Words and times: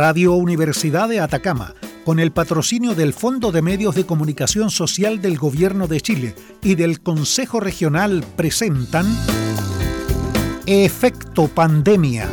Radio 0.00 0.32
Universidad 0.32 1.10
de 1.10 1.20
Atacama, 1.20 1.74
con 2.06 2.20
el 2.20 2.32
patrocinio 2.32 2.94
del 2.94 3.12
Fondo 3.12 3.52
de 3.52 3.60
Medios 3.60 3.94
de 3.94 4.06
Comunicación 4.06 4.70
Social 4.70 5.20
del 5.20 5.36
Gobierno 5.36 5.88
de 5.88 6.00
Chile 6.00 6.34
y 6.62 6.74
del 6.74 7.02
Consejo 7.02 7.60
Regional, 7.60 8.24
presentan 8.34 9.04
Efecto 10.64 11.48
Pandemia. 11.48 12.30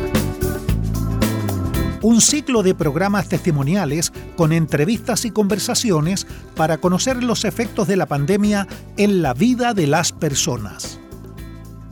Un 2.01 2.21
ciclo 2.21 2.63
de 2.63 2.73
programas 2.73 3.27
testimoniales 3.27 4.13
con 4.37 4.53
entrevistas 4.53 5.25
y 5.25 5.31
conversaciones 5.31 6.25
para 6.55 6.77
conocer 6.77 7.21
los 7.21 7.43
efectos 7.43 7.85
de 7.85 7.97
la 7.97 8.05
pandemia 8.05 8.65
en 8.95 9.21
la 9.21 9.33
vida 9.33 9.73
de 9.73 9.87
las 9.87 10.13
personas. 10.13 11.01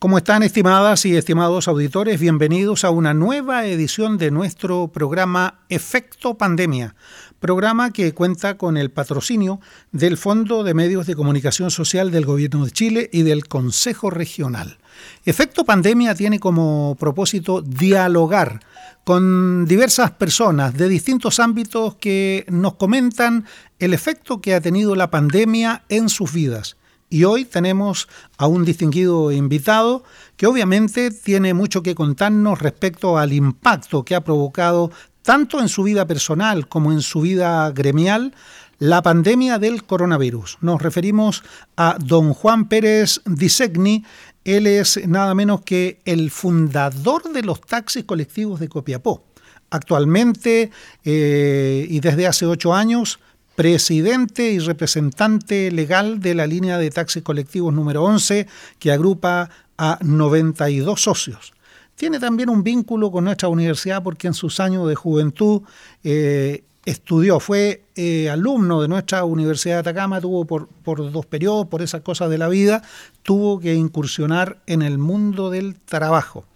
¿Cómo 0.00 0.16
están 0.16 0.42
estimadas 0.42 1.04
y 1.04 1.14
estimados 1.14 1.68
auditores? 1.68 2.18
Bienvenidos 2.18 2.84
a 2.84 2.90
una 2.90 3.12
nueva 3.12 3.66
edición 3.66 4.16
de 4.16 4.30
nuestro 4.30 4.88
programa 4.88 5.60
Efecto 5.68 6.38
Pandemia, 6.38 6.94
programa 7.38 7.90
que 7.90 8.14
cuenta 8.14 8.56
con 8.56 8.78
el 8.78 8.90
patrocinio 8.90 9.60
del 9.92 10.16
Fondo 10.16 10.64
de 10.64 10.72
Medios 10.72 11.06
de 11.06 11.14
Comunicación 11.14 11.70
Social 11.70 12.10
del 12.10 12.24
Gobierno 12.24 12.64
de 12.64 12.70
Chile 12.70 13.10
y 13.12 13.24
del 13.24 13.46
Consejo 13.46 14.08
Regional. 14.08 14.78
Efecto 15.26 15.66
Pandemia 15.66 16.14
tiene 16.14 16.40
como 16.40 16.96
propósito 16.98 17.60
dialogar 17.60 18.60
con 19.04 19.66
diversas 19.66 20.12
personas 20.12 20.72
de 20.72 20.88
distintos 20.88 21.38
ámbitos 21.40 21.96
que 21.96 22.46
nos 22.48 22.76
comentan 22.76 23.44
el 23.78 23.92
efecto 23.92 24.40
que 24.40 24.54
ha 24.54 24.62
tenido 24.62 24.94
la 24.96 25.10
pandemia 25.10 25.84
en 25.90 26.08
sus 26.08 26.32
vidas 26.32 26.78
y 27.10 27.24
hoy 27.24 27.44
tenemos 27.44 28.08
a 28.38 28.46
un 28.46 28.64
distinguido 28.64 29.32
invitado 29.32 30.04
que 30.36 30.46
obviamente 30.46 31.10
tiene 31.10 31.52
mucho 31.52 31.82
que 31.82 31.96
contarnos 31.96 32.60
respecto 32.60 33.18
al 33.18 33.32
impacto 33.32 34.04
que 34.04 34.14
ha 34.14 34.22
provocado 34.22 34.92
tanto 35.22 35.60
en 35.60 35.68
su 35.68 35.82
vida 35.82 36.06
personal 36.06 36.68
como 36.68 36.92
en 36.92 37.02
su 37.02 37.20
vida 37.20 37.70
gremial 37.72 38.32
la 38.78 39.02
pandemia 39.02 39.58
del 39.58 39.84
coronavirus. 39.84 40.58
Nos 40.62 40.80
referimos 40.80 41.42
a 41.76 41.98
don 42.00 42.32
Juan 42.32 42.68
Pérez 42.68 43.20
Disegni. 43.26 44.04
Él 44.44 44.66
es 44.66 45.06
nada 45.06 45.34
menos 45.34 45.62
que 45.62 46.00
el 46.06 46.30
fundador 46.30 47.30
de 47.32 47.42
los 47.42 47.60
taxis 47.60 48.04
colectivos 48.04 48.60
de 48.60 48.68
Copiapó. 48.68 49.24
Actualmente 49.68 50.70
eh, 51.04 51.86
y 51.88 52.00
desde 52.00 52.26
hace 52.26 52.46
ocho 52.46 52.72
años 52.72 53.20
presidente 53.54 54.50
y 54.50 54.58
representante 54.58 55.70
legal 55.70 56.20
de 56.20 56.34
la 56.34 56.46
línea 56.46 56.78
de 56.78 56.90
taxis 56.90 57.22
colectivos 57.22 57.74
número 57.74 58.02
11, 58.04 58.46
que 58.78 58.92
agrupa 58.92 59.50
a 59.76 59.98
92 60.02 61.00
socios. 61.00 61.52
Tiene 61.94 62.18
también 62.18 62.48
un 62.48 62.62
vínculo 62.62 63.10
con 63.10 63.24
nuestra 63.24 63.48
universidad 63.48 64.02
porque 64.02 64.26
en 64.26 64.34
sus 64.34 64.60
años 64.60 64.88
de 64.88 64.94
juventud 64.94 65.62
eh, 66.02 66.64
estudió, 66.84 67.40
fue 67.40 67.84
eh, 67.94 68.30
alumno 68.30 68.80
de 68.80 68.88
nuestra 68.88 69.24
Universidad 69.24 69.74
de 69.74 69.80
Atacama, 69.80 70.20
tuvo 70.20 70.44
por, 70.46 70.68
por 70.68 71.12
dos 71.12 71.26
periodos, 71.26 71.66
por 71.66 71.82
esas 71.82 72.00
cosas 72.00 72.30
de 72.30 72.38
la 72.38 72.48
vida, 72.48 72.82
tuvo 73.22 73.60
que 73.60 73.74
incursionar 73.74 74.62
en 74.66 74.82
el 74.82 74.98
mundo 74.98 75.50
del 75.50 75.78
trabajo. 75.78 76.46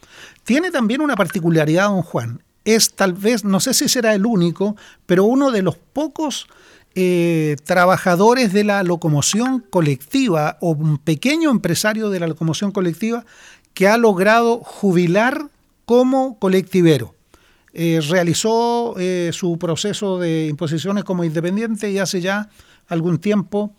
Tiene 0.45 0.71
también 0.71 1.01
una 1.01 1.17
particularidad, 1.17 1.89
don 1.89 2.03
Juan, 2.03 2.43
es 2.65 2.95
tal 2.95 3.13
vez, 3.13 3.45
no 3.45 3.61
sé 3.61 3.75
si 3.75 3.89
será 3.89 4.15
el 4.15 4.25
único, 4.25 4.77
pero 5.07 5.25
uno 5.25 5.51
de 5.51 5.63
los 5.63 5.77
pocos 5.77 6.47
eh, 6.97 7.57
trabajadores 7.65 8.53
de 8.53 8.63
la 8.63 8.83
locomoción 8.83 9.65
colectiva 9.69 10.59
o 10.61 10.71
un 10.71 10.99
pequeño 10.99 11.51
empresario 11.51 12.09
de 12.11 12.21
la 12.21 12.29
locomoción 12.29 12.71
colectiva 12.71 13.25
que 13.73 13.89
ha 13.89 13.97
logrado 13.99 14.59
jubilar 14.59 15.49
como 15.85 16.39
colectivero. 16.39 17.15
Eh, 17.73 18.01
realizó 18.09 18.95
eh, 18.99 19.31
su 19.33 19.59
proceso 19.59 20.21
de 20.21 20.47
imposiciones 20.47 21.03
como 21.03 21.25
independiente 21.25 21.91
y 21.91 21.99
hace 21.99 22.21
ya 22.21 22.49
algún 22.87 23.19
tiempo 23.19 23.75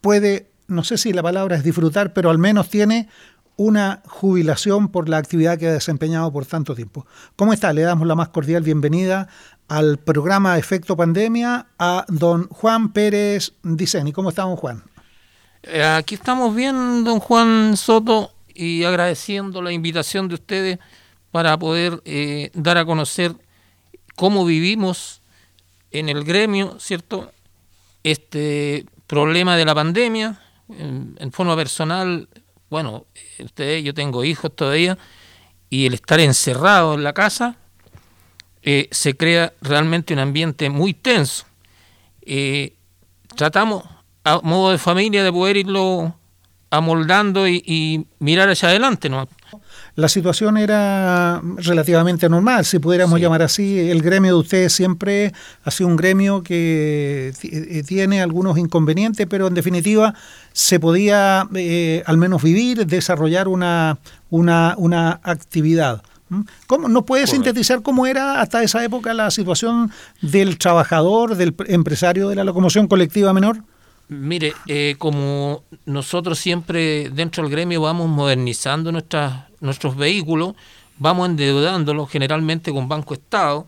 puede, 0.00 0.48
no 0.66 0.82
sé 0.82 0.98
si 0.98 1.12
la 1.12 1.22
palabra 1.22 1.56
es 1.56 1.62
disfrutar, 1.62 2.12
pero 2.12 2.30
al 2.30 2.38
menos 2.38 2.68
tiene 2.68 3.08
una 3.56 4.02
jubilación 4.06 4.88
por 4.88 5.08
la 5.08 5.16
actividad 5.18 5.58
que 5.58 5.68
ha 5.68 5.72
desempeñado 5.72 6.30
por 6.32 6.46
tanto 6.46 6.74
tiempo. 6.74 7.06
¿Cómo 7.36 7.52
está? 7.52 7.72
Le 7.72 7.82
damos 7.82 8.06
la 8.06 8.14
más 8.14 8.28
cordial 8.28 8.62
bienvenida 8.62 9.28
al 9.68 9.98
programa 9.98 10.58
Efecto 10.58 10.96
Pandemia 10.96 11.66
a 11.78 12.04
don 12.08 12.48
Juan 12.48 12.92
Pérez 12.92 13.52
Diceni. 13.62 14.12
¿Cómo 14.12 14.28
está, 14.28 14.42
don 14.42 14.56
Juan? 14.56 14.84
Eh, 15.62 15.82
aquí 15.82 16.14
estamos 16.14 16.54
bien, 16.54 17.02
don 17.02 17.18
Juan 17.18 17.76
Soto, 17.76 18.32
y 18.54 18.84
agradeciendo 18.84 19.60
la 19.62 19.72
invitación 19.72 20.28
de 20.28 20.34
ustedes 20.34 20.78
para 21.30 21.58
poder 21.58 22.00
eh, 22.04 22.50
dar 22.54 22.78
a 22.78 22.84
conocer 22.84 23.34
cómo 24.14 24.44
vivimos 24.44 25.20
en 25.90 26.08
el 26.08 26.24
gremio, 26.24 26.78
¿cierto? 26.78 27.32
Este 28.02 28.86
problema 29.06 29.56
de 29.56 29.64
la 29.64 29.74
pandemia, 29.74 30.40
en, 30.68 31.16
en 31.18 31.32
forma 31.32 31.56
personal, 31.56 32.28
bueno, 32.70 33.06
ustedes, 33.38 33.84
yo 33.84 33.94
tengo 33.94 34.24
hijos 34.24 34.54
todavía, 34.54 34.98
y 35.70 35.86
el 35.86 35.94
estar 35.94 36.20
encerrado 36.20 36.94
en 36.94 37.04
la 37.04 37.12
casa, 37.12 37.56
eh, 38.62 38.88
se 38.90 39.16
crea 39.16 39.52
realmente 39.60 40.12
un 40.12 40.20
ambiente 40.20 40.70
muy 40.70 40.92
tenso. 40.92 41.46
Eh, 42.22 42.74
tratamos 43.36 43.84
a 44.24 44.40
modo 44.42 44.72
de 44.72 44.78
familia 44.78 45.22
de 45.22 45.32
poder 45.32 45.56
irlo 45.56 46.16
amoldando 46.70 47.46
y, 47.46 48.06
mirar 48.18 48.48
hacia 48.48 48.70
adelante. 48.70 49.08
¿no? 49.08 49.28
La 49.96 50.08
situación 50.10 50.58
era 50.58 51.40
relativamente 51.56 52.28
normal, 52.28 52.66
si 52.66 52.78
pudiéramos 52.78 53.18
llamar 53.18 53.40
así. 53.40 53.88
El 53.90 54.02
gremio 54.02 54.34
de 54.34 54.40
ustedes 54.40 54.72
siempre 54.74 55.32
ha 55.64 55.70
sido 55.70 55.88
un 55.88 55.96
gremio 55.96 56.42
que 56.42 57.32
eh, 57.42 57.82
tiene 57.82 58.20
algunos 58.20 58.58
inconvenientes, 58.58 59.26
pero 59.26 59.46
en 59.46 59.54
definitiva 59.54 60.14
se 60.52 60.78
podía 60.78 61.40
al 61.40 62.18
menos 62.18 62.42
vivir, 62.42 62.86
desarrollar 62.86 63.48
una, 63.48 63.98
una, 64.28 64.74
una 64.76 65.18
actividad. 65.22 66.02
¿Cómo, 66.66 66.88
¿No 66.88 67.06
puede 67.06 67.26
sintetizar 67.26 67.80
cómo 67.80 68.06
era 68.06 68.40
hasta 68.42 68.62
esa 68.62 68.84
época 68.84 69.14
la 69.14 69.30
situación 69.30 69.90
del 70.20 70.58
trabajador, 70.58 71.36
del 71.36 71.54
empresario 71.68 72.28
de 72.28 72.34
la 72.34 72.44
locomoción 72.44 72.86
colectiva 72.86 73.32
menor? 73.32 73.62
Mire, 74.08 74.54
eh, 74.68 74.94
como 74.98 75.64
nosotros 75.84 76.38
siempre 76.38 77.10
dentro 77.10 77.42
del 77.42 77.50
gremio 77.50 77.80
vamos 77.80 78.08
modernizando 78.08 78.92
nuestros 78.92 79.96
vehículos, 79.96 80.54
vamos 80.98 81.28
endeudándolos 81.28 82.08
generalmente 82.08 82.72
con 82.72 82.88
Banco 82.88 83.14
Estado, 83.14 83.66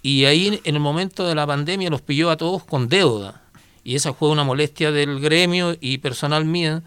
y 0.00 0.24
ahí 0.24 0.60
en 0.64 0.74
el 0.74 0.80
momento 0.80 1.26
de 1.26 1.34
la 1.34 1.46
pandemia 1.46 1.90
los 1.90 2.00
pilló 2.00 2.30
a 2.30 2.36
todos 2.36 2.64
con 2.64 2.88
deuda. 2.88 3.42
Y 3.84 3.94
esa 3.94 4.14
fue 4.14 4.30
una 4.30 4.44
molestia 4.44 4.90
del 4.90 5.20
gremio 5.20 5.76
y 5.78 5.98
personal 5.98 6.46
mía, 6.46 6.82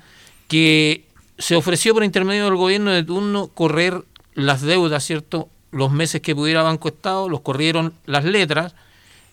que 0.47 1.05
se 1.37 1.55
ofreció 1.55 1.93
por 1.93 2.03
intermedio 2.03 2.45
del 2.45 2.55
gobierno 2.55 2.91
de 2.91 3.03
turno 3.03 3.47
correr 3.49 4.03
las 4.33 4.61
deudas, 4.61 5.03
¿cierto? 5.03 5.49
Los 5.69 5.91
meses 5.91 6.21
que 6.21 6.35
pudiera 6.35 6.63
Banco 6.63 6.87
Estado, 6.87 7.29
los 7.29 7.41
corrieron 7.41 7.93
las 8.07 8.25
letras, 8.25 8.73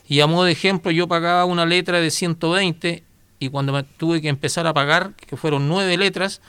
y 0.06 0.20
a 0.20 0.26
modo 0.26 0.44
de 0.44 0.52
ejemplo 0.52 0.90
yo 0.90 1.08
pagaba 1.08 1.46
una 1.46 1.64
letra 1.64 2.00
de 2.00 2.10
120 2.10 3.04
y 3.44 3.48
cuando 3.50 3.72
me 3.72 3.82
tuve 3.82 4.20
que 4.20 4.28
empezar 4.28 4.66
a 4.66 4.74
pagar, 4.74 5.14
que 5.14 5.36
fueron 5.36 5.68
nueve 5.68 5.96
letras, 5.96 6.40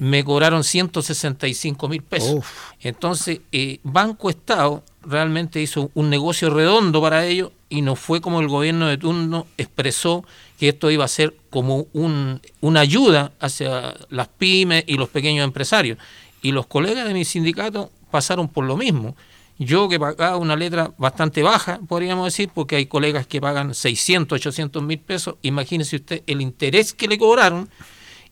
me 0.00 0.24
cobraron 0.24 0.64
165 0.64 1.88
mil 1.88 2.02
pesos. 2.02 2.44
Entonces, 2.80 3.40
eh, 3.52 3.80
Banco 3.82 4.30
Estado 4.30 4.82
realmente 5.02 5.60
hizo 5.60 5.90
un 5.92 6.08
negocio 6.08 6.48
redondo 6.48 7.02
para 7.02 7.26
ello 7.26 7.52
y 7.68 7.82
no 7.82 7.96
fue 7.96 8.22
como 8.22 8.40
el 8.40 8.48
gobierno 8.48 8.86
de 8.86 8.96
turno 8.96 9.46
expresó 9.58 10.24
que 10.58 10.70
esto 10.70 10.90
iba 10.90 11.04
a 11.04 11.08
ser 11.08 11.36
como 11.50 11.86
un, 11.92 12.40
una 12.60 12.80
ayuda 12.80 13.32
hacia 13.40 13.94
las 14.08 14.28
pymes 14.28 14.84
y 14.86 14.94
los 14.94 15.10
pequeños 15.10 15.44
empresarios. 15.44 15.98
Y 16.40 16.52
los 16.52 16.66
colegas 16.66 17.06
de 17.06 17.12
mi 17.12 17.26
sindicato 17.26 17.90
pasaron 18.10 18.48
por 18.48 18.64
lo 18.64 18.78
mismo. 18.78 19.14
Yo 19.62 19.90
que 19.90 20.00
pagaba 20.00 20.38
una 20.38 20.56
letra 20.56 20.94
bastante 20.96 21.42
baja, 21.42 21.80
podríamos 21.86 22.24
decir, 22.24 22.48
porque 22.48 22.76
hay 22.76 22.86
colegas 22.86 23.26
que 23.26 23.42
pagan 23.42 23.74
600, 23.74 24.36
800 24.36 24.82
mil 24.82 24.98
pesos. 24.98 25.34
Imagínese 25.42 25.96
usted 25.96 26.22
el 26.26 26.40
interés 26.40 26.94
que 26.94 27.06
le 27.06 27.18
cobraron. 27.18 27.68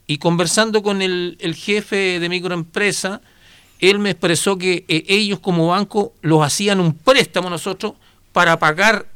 Y 0.06 0.16
conversando 0.16 0.82
con 0.82 1.02
el, 1.02 1.36
jefe 1.54 2.19
de 2.19 2.28
microempresa, 2.30 3.20
él 3.78 3.98
me 3.98 4.12
expresó 4.12 4.56
que 4.56 4.86
eh, 4.88 5.04
ellos 5.06 5.38
como 5.40 5.66
banco 5.66 6.14
los 6.22 6.42
hacían 6.42 6.80
un 6.80 6.94
préstamo 6.94 7.50
nosotros 7.50 7.92
para 8.32 8.58
pagar 8.58 9.06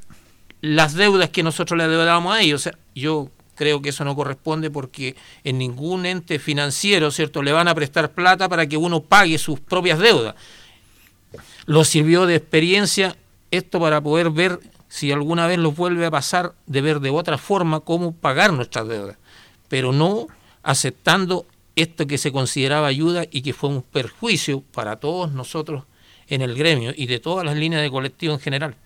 las 0.61 0.93
deudas 0.93 1.31
que 1.31 1.43
nosotros 1.43 1.79
le 1.79 1.88
debíamos 1.88 2.37
a 2.37 2.43
ellos. 2.43 2.69
Yo 2.94 3.31
creo 3.55 3.81
que 3.81 3.88
eso 3.88 4.05
no 4.05 4.14
corresponde 4.14 4.70
porque 4.70 5.17
en 5.44 5.56
ningún 5.56 6.05
ente 6.05 6.38
financiero, 6.38 7.11
¿cierto?, 7.11 7.43
le 7.43 7.53
van 7.53 7.69
a 7.69 7.75
prestar 7.75 8.12
plata 8.12 8.50
para 8.50 8.67
que 8.67 8.76
uno 8.76 9.00
pague 9.00 9.38
sus 9.38 9.61
propias 9.61 9.99
deudas. 9.99 10.35
Lo 11.67 11.85
sirvió 11.85 12.26
de 12.26 12.37
experiencia 12.37 13.17
esto 13.50 13.81
para 13.81 14.00
poder 14.00 14.31
ver 14.31 14.59
si 14.88 15.12
alguna 15.12 15.47
vez 15.47 15.59
nos 15.59 15.76
vuelve 15.76 16.05
a 16.05 16.11
pasar 16.11 16.55
de 16.67 16.81
ver 16.81 17.00
de 17.00 17.11
otra 17.11 17.38
forma 17.38 17.81
cómo 17.81 18.12
pagar 18.12 18.53
nuestras 18.53 18.88
deudas, 18.88 19.17
pero 19.69 19.93
no 19.93 20.26
aceptando 20.62 21.47
esto 21.76 22.06
que 22.06 22.19
se 22.19 22.32
consideraba 22.32 22.88
ayuda 22.88 23.25
y 23.31 23.43
que 23.43 23.53
fue 23.53 23.70
un 23.70 23.82
perjuicio 23.82 24.62
para 24.73 24.97
todos 24.97 25.32
nosotros 25.32 25.85
en 26.29 26.43
el 26.43 26.55
gremio 26.55 26.93
y 26.94 27.06
de 27.06 27.20
todas 27.20 27.44
las 27.44 27.56
líneas 27.56 27.82
de 27.82 27.91
colectivo 27.91 28.35
en 28.35 28.41
general. 28.41 28.76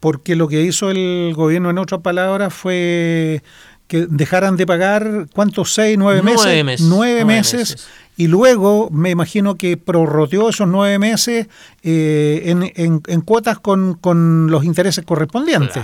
Porque 0.00 0.36
lo 0.36 0.48
que 0.48 0.62
hizo 0.62 0.90
el 0.90 1.32
gobierno, 1.34 1.70
en 1.70 1.78
otras 1.78 2.00
palabras, 2.00 2.54
fue 2.54 3.42
que 3.90 4.06
dejaran 4.08 4.56
de 4.56 4.66
pagar, 4.66 5.26
¿cuántos? 5.34 5.74
¿Seis, 5.74 5.98
nueve 5.98 6.22
meses? 6.22 6.44
Nueve 6.44 6.62
meses. 6.62 6.86
Nueve, 6.86 7.24
meses, 7.24 7.88
Y 8.16 8.28
luego 8.28 8.88
me 8.92 9.10
imagino 9.10 9.56
que 9.56 9.76
prorroteó 9.76 10.48
esos 10.48 10.68
nueve 10.68 11.00
meses 11.00 11.48
eh, 11.82 12.42
en, 12.44 13.02
en, 13.04 13.20
cuotas 13.22 13.58
con, 13.58 13.94
con, 13.94 14.48
los 14.48 14.62
intereses 14.64 15.04
correspondientes. 15.04 15.82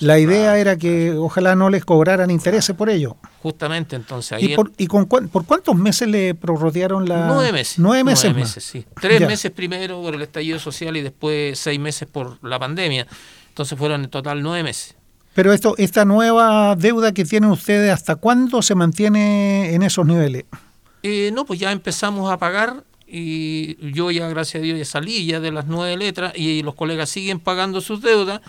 La 0.00 0.18
idea 0.18 0.58
era 0.58 0.76
que 0.76 1.12
ojalá 1.12 1.56
no 1.56 1.70
les 1.70 1.82
cobraran 1.86 2.30
intereses 2.30 2.76
por 2.76 2.90
ello. 2.90 3.16
Justamente, 3.42 3.96
entonces 3.96 4.32
ahí... 4.32 4.52
¿Y, 4.52 4.54
por, 4.54 4.70
y 4.76 4.86
con, 4.86 5.06
por 5.06 5.46
cuántos 5.46 5.74
meses 5.76 6.08
le 6.08 6.34
prorrotearon 6.34 7.08
la...? 7.08 7.26
Nueve 7.26 7.52
meses. 7.52 7.78
Nueve 7.78 8.04
meses, 8.04 8.24
nueve 8.24 8.40
meses 8.40 8.62
sí. 8.62 8.84
Tres 9.00 9.20
meses 9.22 9.50
primero 9.50 10.02
por 10.02 10.14
el 10.14 10.20
estallido 10.20 10.58
social 10.58 10.94
y 10.94 11.00
después 11.00 11.58
seis 11.58 11.80
meses 11.80 12.06
por 12.06 12.36
la 12.46 12.58
pandemia. 12.58 13.06
Entonces 13.48 13.78
fueron 13.78 14.04
en 14.04 14.10
total 14.10 14.42
nueve 14.42 14.62
meses. 14.62 14.99
Pero 15.40 15.54
esto, 15.54 15.74
esta 15.78 16.04
nueva 16.04 16.76
deuda 16.76 17.12
que 17.12 17.24
tienen 17.24 17.48
ustedes, 17.48 17.90
¿hasta 17.90 18.16
cuándo 18.16 18.60
se 18.60 18.74
mantiene 18.74 19.72
en 19.72 19.82
esos 19.82 20.04
niveles? 20.04 20.44
Eh, 21.02 21.30
no, 21.32 21.46
pues 21.46 21.58
ya 21.58 21.72
empezamos 21.72 22.30
a 22.30 22.36
pagar 22.36 22.84
y 23.06 23.90
yo 23.90 24.10
ya, 24.10 24.28
gracias 24.28 24.60
a 24.60 24.64
Dios, 24.64 24.78
ya 24.78 24.84
salí 24.84 25.24
ya 25.24 25.40
de 25.40 25.50
las 25.50 25.66
nueve 25.66 25.96
letras 25.96 26.34
y 26.36 26.62
los 26.62 26.74
colegas 26.74 27.08
siguen 27.08 27.40
pagando 27.40 27.80
sus 27.80 28.02
deudas, 28.02 28.42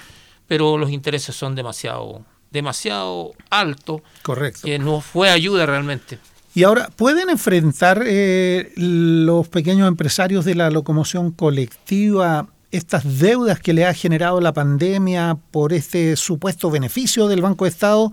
pero 0.47 0.77
los 0.77 0.91
intereses 0.91 1.33
son 1.33 1.55
demasiado, 1.55 2.25
demasiado 2.49 3.31
altos. 3.49 4.01
Correcto. 4.21 4.59
Que 4.65 4.77
no 4.77 4.99
fue 4.99 5.29
ayuda 5.29 5.65
realmente. 5.65 6.19
Y 6.53 6.63
ahora, 6.63 6.89
¿pueden 6.93 7.29
enfrentar 7.29 8.03
eh, 8.05 8.73
los 8.75 9.47
pequeños 9.47 9.87
empresarios 9.87 10.43
de 10.43 10.55
la 10.55 10.69
locomoción 10.69 11.31
colectiva 11.31 12.49
estas 12.71 13.19
deudas 13.19 13.59
que 13.59 13.73
le 13.73 13.85
ha 13.85 13.93
generado 13.93 14.41
la 14.41 14.53
pandemia 14.53 15.37
por 15.51 15.73
este 15.73 16.15
supuesto 16.15 16.71
beneficio 16.71 17.27
del 17.27 17.41
Banco 17.41 17.65
de 17.65 17.69
Estado 17.69 18.11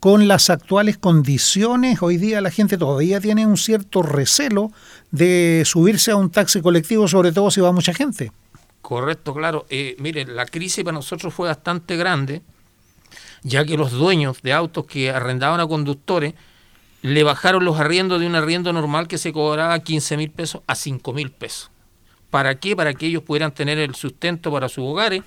con 0.00 0.28
las 0.28 0.48
actuales 0.50 0.96
condiciones, 0.96 2.02
hoy 2.02 2.16
día 2.16 2.40
la 2.40 2.50
gente 2.50 2.78
todavía 2.78 3.20
tiene 3.20 3.46
un 3.46 3.56
cierto 3.56 4.02
recelo 4.02 4.72
de 5.10 5.62
subirse 5.66 6.10
a 6.10 6.16
un 6.16 6.30
taxi 6.30 6.62
colectivo, 6.62 7.06
sobre 7.06 7.32
todo 7.32 7.50
si 7.50 7.60
va 7.60 7.70
mucha 7.70 7.92
gente. 7.92 8.32
Correcto, 8.80 9.34
claro. 9.34 9.66
Eh, 9.68 9.96
mire, 9.98 10.24
la 10.24 10.46
crisis 10.46 10.84
para 10.84 10.94
nosotros 10.94 11.34
fue 11.34 11.48
bastante 11.48 11.96
grande, 11.96 12.40
ya 13.42 13.64
que 13.64 13.76
los 13.76 13.92
dueños 13.92 14.40
de 14.42 14.54
autos 14.54 14.86
que 14.86 15.10
arrendaban 15.10 15.60
a 15.60 15.66
conductores 15.66 16.34
le 17.02 17.22
bajaron 17.22 17.64
los 17.64 17.78
arriendos 17.78 18.20
de 18.20 18.26
un 18.26 18.34
arriendo 18.34 18.72
normal 18.72 19.06
que 19.06 19.18
se 19.18 19.32
cobraba 19.32 19.78
15 19.78 20.16
mil 20.16 20.30
pesos 20.30 20.62
a 20.66 20.74
5 20.74 21.12
mil 21.12 21.30
pesos. 21.30 21.70
¿Para 22.30 22.58
qué? 22.58 22.76
Para 22.76 22.94
que 22.94 23.06
ellos 23.06 23.22
pudieran 23.22 23.52
tener 23.52 23.78
el 23.78 23.94
sustento 23.94 24.50
para 24.52 24.68
sus 24.68 24.84
hogares. 24.84 25.22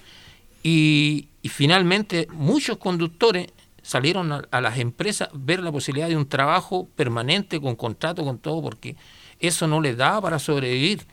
Y, 0.63 1.27
finalmente 1.49 2.27
muchos 2.31 2.77
conductores 2.77 3.47
salieron 3.81 4.31
a, 4.31 4.61
las 4.61 4.77
empresas 4.77 5.27
ver 5.33 5.61
la 5.61 5.73
posibilidad 5.73 6.07
de 6.07 6.15
un 6.15 6.29
trabajo 6.29 6.87
permanente 6.95 7.59
con 7.59 7.75
contrato, 7.75 8.23
con 8.23 8.39
todo, 8.39 8.61
porque 8.61 8.95
eso 9.41 9.67
no 9.67 9.81
les 9.81 9.97
daba 9.97 10.21
para 10.21 10.39
sobrevivir. 10.39 11.05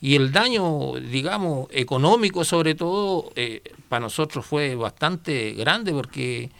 Y 0.00 0.14
el 0.14 0.30
daño, 0.30 0.94
digamos, 0.94 1.66
económico 1.72 2.44
sobre 2.44 2.76
todo, 2.76 3.32
eh, 3.34 3.62
para 3.88 4.00
nosotros 4.00 4.46
fue 4.46 4.76
bastante 4.76 5.52
grande 5.54 5.92
porque 5.92 6.50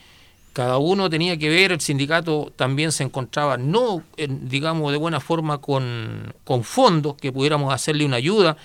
cada 0.52 0.78
uno 0.78 1.08
tenía 1.08 1.36
que 1.36 1.48
ver, 1.48 1.72
el 1.72 1.80
sindicato 1.80 2.52
también 2.56 2.92
se 2.92 3.04
encontraba 3.04 3.56
no, 3.56 4.02
digamos, 4.16 4.92
de 4.92 4.98
buena 4.98 5.20
forma 5.20 5.58
con, 5.58 6.34
con, 6.44 6.62
fondos 6.64 7.16
que 7.16 7.32
pudiéramos 7.32 7.72
hacerle 7.72 8.04
una 8.04 8.16
ayuda 8.16 8.56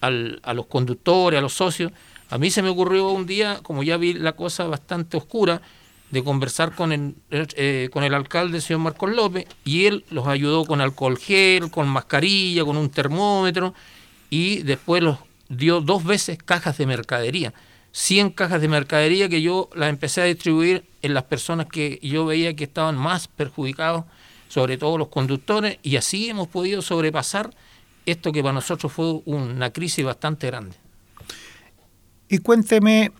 al, 0.00 0.40
a 0.42 0.54
los 0.54 0.66
conductores, 0.66 1.38
a 1.38 1.42
los 1.42 1.52
socios. 1.52 1.92
A 2.30 2.38
mí 2.38 2.50
se 2.50 2.62
me 2.62 2.70
ocurrió 2.70 3.10
un 3.10 3.26
día, 3.26 3.60
como 3.62 3.82
ya 3.82 3.96
vi 3.96 4.14
la 4.14 4.32
cosa 4.32 4.64
bastante 4.64 5.16
oscura, 5.16 5.60
de 6.10 6.22
conversar 6.22 6.74
con 6.74 6.92
el, 6.92 7.14
eh, 7.30 7.90
con 7.92 8.04
el 8.04 8.14
alcalde, 8.14 8.60
señor 8.60 8.80
Marcos 8.80 9.10
López, 9.10 9.46
y 9.64 9.86
él 9.86 10.04
los 10.10 10.26
ayudó 10.28 10.64
con 10.64 10.80
alcohol 10.80 11.18
gel, 11.18 11.70
con 11.70 11.88
mascarilla, 11.88 12.64
con 12.64 12.76
un 12.76 12.88
termómetro, 12.88 13.74
y 14.30 14.62
después 14.62 15.02
los 15.02 15.18
dio 15.48 15.80
dos 15.80 16.04
veces 16.04 16.38
cajas 16.42 16.78
de 16.78 16.86
mercadería. 16.86 17.52
100 17.94 18.30
cajas 18.30 18.60
de 18.60 18.66
mercadería 18.66 19.28
que 19.28 19.40
yo 19.40 19.70
las 19.76 19.88
empecé 19.88 20.20
a 20.20 20.24
distribuir 20.24 20.84
en 21.00 21.14
las 21.14 21.22
personas 21.22 21.68
que 21.68 22.00
yo 22.02 22.26
veía 22.26 22.56
que 22.56 22.64
estaban 22.64 22.96
más 22.96 23.28
perjudicados, 23.28 24.04
sobre 24.48 24.76
todo 24.76 24.98
los 24.98 25.08
conductores, 25.08 25.78
y 25.84 25.94
así 25.94 26.28
hemos 26.28 26.48
podido 26.48 26.82
sobrepasar 26.82 27.54
esto 28.04 28.32
que 28.32 28.42
para 28.42 28.52
nosotros 28.52 28.92
fue 28.92 29.20
una 29.26 29.70
crisis 29.70 30.04
bastante 30.04 30.48
grande. 30.48 30.74
Y 32.28 32.38
cuénteme, 32.38 33.12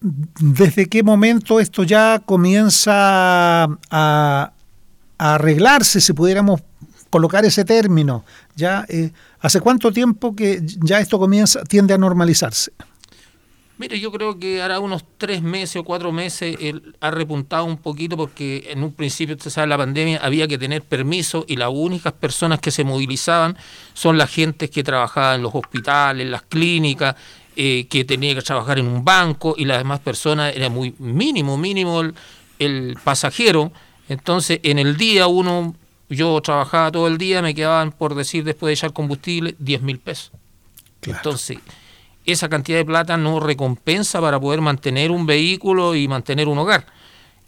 ¿desde 0.00 0.86
qué 0.86 1.02
momento 1.02 1.58
esto 1.58 1.82
ya 1.82 2.22
comienza 2.24 3.64
a, 3.90 4.52
arreglarse, 5.18 6.00
si 6.00 6.12
pudiéramos 6.12 6.62
colocar 7.10 7.44
ese 7.44 7.64
término? 7.64 8.24
¿Ya, 8.54 8.86
eh, 8.88 9.10
¿Hace 9.40 9.60
cuánto 9.60 9.90
tiempo 9.90 10.36
que 10.36 10.60
ya 10.62 11.00
esto 11.00 11.18
comienza, 11.18 11.64
tiende 11.64 11.94
a 11.94 11.98
normalizarse? 11.98 12.70
Mire, 13.78 14.00
yo 14.00 14.10
creo 14.10 14.38
que 14.38 14.62
hará 14.62 14.80
unos 14.80 15.04
tres 15.18 15.42
meses 15.42 15.76
o 15.76 15.84
cuatro 15.84 16.10
meses 16.10 16.56
él 16.60 16.94
ha 17.00 17.10
repuntado 17.10 17.66
un 17.66 17.76
poquito 17.76 18.16
porque 18.16 18.68
en 18.70 18.82
un 18.82 18.92
principio, 18.92 19.36
usted 19.36 19.50
sabe, 19.50 19.66
la 19.66 19.76
pandemia 19.76 20.18
había 20.22 20.48
que 20.48 20.56
tener 20.56 20.80
permiso 20.80 21.44
y 21.46 21.56
las 21.56 21.68
únicas 21.70 22.14
personas 22.14 22.58
que 22.60 22.70
se 22.70 22.84
movilizaban 22.84 23.56
son 23.92 24.16
las 24.16 24.30
gentes 24.30 24.70
que 24.70 24.82
trabajaban 24.82 25.36
en 25.36 25.42
los 25.42 25.54
hospitales, 25.54 26.24
en 26.24 26.30
las 26.30 26.42
clínicas, 26.42 27.16
eh, 27.54 27.86
que 27.90 28.06
tenía 28.06 28.34
que 28.34 28.40
trabajar 28.40 28.78
en 28.78 28.86
un 28.86 29.04
banco 29.04 29.54
y 29.58 29.66
las 29.66 29.76
demás 29.78 30.00
personas 30.00 30.56
era 30.56 30.70
muy 30.70 30.94
mínimo, 30.98 31.58
mínimo 31.58 32.00
el, 32.00 32.14
el 32.58 32.96
pasajero. 33.04 33.72
Entonces, 34.08 34.60
en 34.62 34.78
el 34.78 34.96
día 34.96 35.26
uno, 35.26 35.74
yo 36.08 36.40
trabajaba 36.40 36.90
todo 36.90 37.08
el 37.08 37.18
día, 37.18 37.42
me 37.42 37.54
quedaban, 37.54 37.92
por 37.92 38.14
decir, 38.14 38.42
después 38.42 38.70
de 38.70 38.74
echar 38.74 38.94
combustible, 38.94 39.54
10 39.58 39.82
mil 39.82 39.98
pesos. 39.98 40.32
Entonces 41.02 41.58
esa 42.26 42.48
cantidad 42.48 42.78
de 42.78 42.84
plata 42.84 43.16
no 43.16 43.40
recompensa 43.40 44.20
para 44.20 44.38
poder 44.38 44.60
mantener 44.60 45.10
un 45.10 45.26
vehículo 45.26 45.94
y 45.94 46.08
mantener 46.08 46.48
un 46.48 46.58
hogar. 46.58 46.86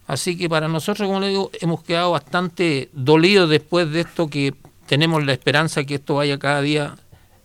Así 0.06 0.38
que 0.38 0.48
para 0.48 0.68
nosotros, 0.68 1.06
como 1.06 1.20
le 1.20 1.28
digo, 1.28 1.50
hemos 1.60 1.82
quedado 1.82 2.12
bastante 2.12 2.88
dolidos 2.92 3.50
después 3.50 3.90
de 3.90 4.00
esto 4.00 4.28
que 4.28 4.54
tenemos 4.86 5.24
la 5.24 5.32
esperanza 5.32 5.84
que 5.84 5.96
esto 5.96 6.14
vaya 6.14 6.38
cada 6.38 6.62
día 6.62 6.94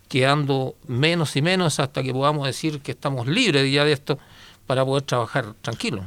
quedando 0.08 0.76
menos 0.88 1.36
y 1.36 1.42
menos 1.42 1.80
hasta 1.80 2.04
que 2.04 2.14
podamos 2.14 2.46
decir 2.46 2.80
que 2.80 2.92
estamos 2.92 3.28
libres 3.28 3.70
ya 3.72 3.84
de 3.84 3.94
esto 3.94 4.20
para 4.66 4.86
poder 4.86 5.04
trabajar 5.04 5.54
tranquilo. 5.62 6.04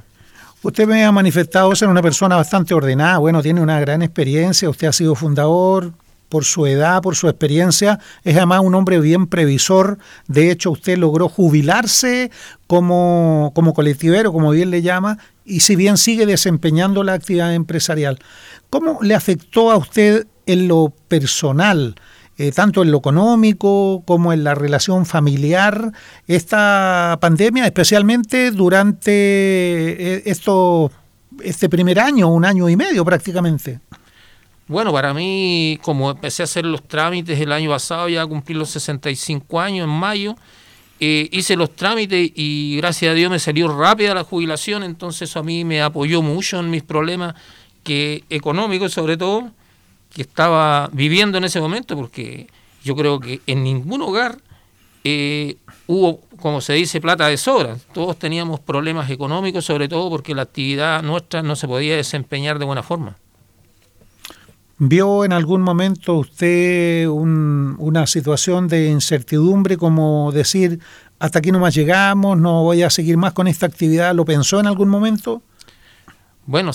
Usted 0.63 0.87
me 0.87 1.05
ha 1.05 1.13
manifestado 1.13 1.75
ser 1.77 1.89
una 1.89 2.03
persona 2.03 2.37
bastante 2.37 2.73
ordenada, 2.73 3.19
bueno, 3.19 3.43
tiene 3.43 3.61
una 3.61 3.79
gran 3.79 4.03
experiencia, 4.03 4.71
usted 4.71 4.87
ha 4.87 4.93
sido 4.93 5.15
fundador, 5.15 5.93
por 6.29 6.45
su 6.45 6.67
edad, 6.67 7.03
por 7.03 7.17
su 7.17 7.29
experiencia, 7.29 8.01
es 8.25 8.37
además 8.37 8.61
un 8.63 8.75
hombre 8.75 9.01
bien 9.01 9.27
previsor. 9.27 9.99
De 10.27 10.51
hecho, 10.51 10.71
usted 10.71 10.99
logró 10.99 11.29
jubilarse 11.29 12.31
como, 12.67 13.53
como 13.55 13.75
colectivero, 13.75 14.33
como 14.33 14.51
bien 14.51 14.71
le 14.71 14.83
llama, 14.83 15.19
y 15.45 15.61
si 15.61 15.77
bien 15.77 15.97
sigue 15.97 16.27
desempeñando 16.27 17.05
la 17.05 17.15
actividad 17.15 17.55
empresarial. 17.55 18.19
¿Cómo 18.71 18.99
le 19.03 19.15
afectó 19.15 19.71
a 19.71 19.77
usted 19.77 20.27
en 20.47 20.69
lo 20.69 20.93
personal, 21.09 21.95
eh, 22.39 22.53
tanto 22.53 22.83
en 22.83 22.91
lo 22.91 22.99
económico 22.99 24.03
como 24.05 24.33
en 24.33 24.45
la 24.45 24.55
relación 24.55 25.07
familiar, 25.07 25.93
esta 26.27 27.19
pandemia, 27.21 27.65
especialmente 27.65 28.51
durante 28.51 29.11
eh, 29.13 30.23
esto, 30.27 30.91
este 31.43 31.69
primer 31.69 32.01
año, 32.01 32.29
un 32.29 32.45
año 32.45 32.69
y 32.69 32.77
medio 32.77 33.05
prácticamente? 33.05 33.81
Bueno, 34.69 34.93
para 34.93 35.15
mí, 35.15 35.79
como 35.83 36.11
empecé 36.11 36.43
a 36.43 36.45
hacer 36.45 36.65
los 36.65 36.83
trámites 36.83 37.39
el 37.41 37.53
año 37.53 37.71
pasado, 37.71 38.09
ya 38.09 38.27
cumplí 38.27 38.55
los 38.55 38.71
65 38.71 39.61
años 39.61 39.85
en 39.85 39.91
mayo, 39.91 40.35
eh, 40.99 41.29
hice 41.31 41.55
los 41.57 41.77
trámites 41.77 42.33
y 42.35 42.77
gracias 42.79 43.13
a 43.13 43.15
Dios 43.15 43.31
me 43.31 43.39
salió 43.39 43.69
rápida 43.69 44.15
la 44.15 44.25
jubilación, 44.25 44.83
entonces 44.83 45.31
eso 45.31 45.39
a 45.39 45.43
mí 45.45 45.65
me 45.65 45.83
apoyó 45.83 46.21
mucho 46.21 46.59
en 46.59 46.71
mis 46.71 46.83
problemas 46.83 47.35
que 47.85 48.25
económicos 48.29 48.93
sobre 48.93 49.17
todo, 49.17 49.53
que 50.13 50.23
estaba 50.23 50.89
viviendo 50.93 51.39
en 51.39 51.45
ese 51.45 51.61
momento, 51.61 51.95
porque 51.95 52.49
yo 52.83 52.97
creo 52.97 53.21
que 53.21 53.41
en 53.47 53.63
ningún 53.63 54.03
hogar 54.03 54.39
eh, 55.05 55.59
hubo, 55.87 56.23
como 56.41 56.61
se 56.61 56.73
dice, 56.73 57.01
plata 57.01 57.29
de 57.29 57.37
sobra. 57.37 57.77
Todos 57.93 58.19
teníamos 58.19 58.59
problemas 58.59 59.11
económicos, 59.11 59.65
sobre 59.65 59.87
todo 59.89 60.11
porque 60.11 60.35
la 60.35 60.43
actividad 60.43 61.05
nuestra 61.05 61.43
no 61.43 61.55
se 61.55 61.69
podía 61.69 61.95
desempeñar 61.95 62.59
de 62.59 62.65
buena 62.65 62.83
forma. 62.83 63.17
¿Vio 64.79 65.25
en 65.25 65.33
algún 65.33 65.63
momento 65.63 66.15
usted 66.15 67.09
un, 67.09 67.77
una 67.79 68.07
situación 68.07 68.69
de 68.69 68.89
incertidumbre 68.89 69.79
como 69.79 70.33
decir, 70.33 70.81
hasta 71.19 71.39
aquí 71.39 71.51
no 71.51 71.59
más 71.59 71.75
llegamos, 71.75 72.37
no 72.39 72.63
voy 72.63 72.83
a 72.83 72.91
seguir 72.91 73.17
más 73.17 73.33
con 73.33 73.49
esta 73.49 73.65
actividad? 73.65 74.15
¿Lo 74.15 74.27
pensó 74.27 74.61
en 74.61 74.67
algún 74.67 74.91
momento? 74.91 75.43
Bueno, 76.47 76.71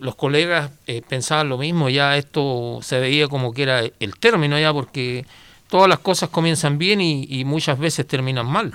los 0.00 0.14
colegas 0.14 0.70
eh, 0.86 1.02
pensaban 1.08 1.48
lo 1.48 1.58
mismo, 1.58 1.88
ya 1.88 2.16
esto 2.16 2.78
se 2.82 3.00
veía 3.00 3.26
como 3.26 3.52
que 3.52 3.64
era 3.64 3.80
el 3.80 4.16
término 4.20 4.58
ya, 4.60 4.72
porque 4.72 5.26
todas 5.68 5.88
las 5.88 5.98
cosas 5.98 6.28
comienzan 6.28 6.78
bien 6.78 7.00
y, 7.00 7.44
muchas 7.44 7.78
veces 7.78 8.06
terminan 8.06 8.46
mal. 8.46 8.74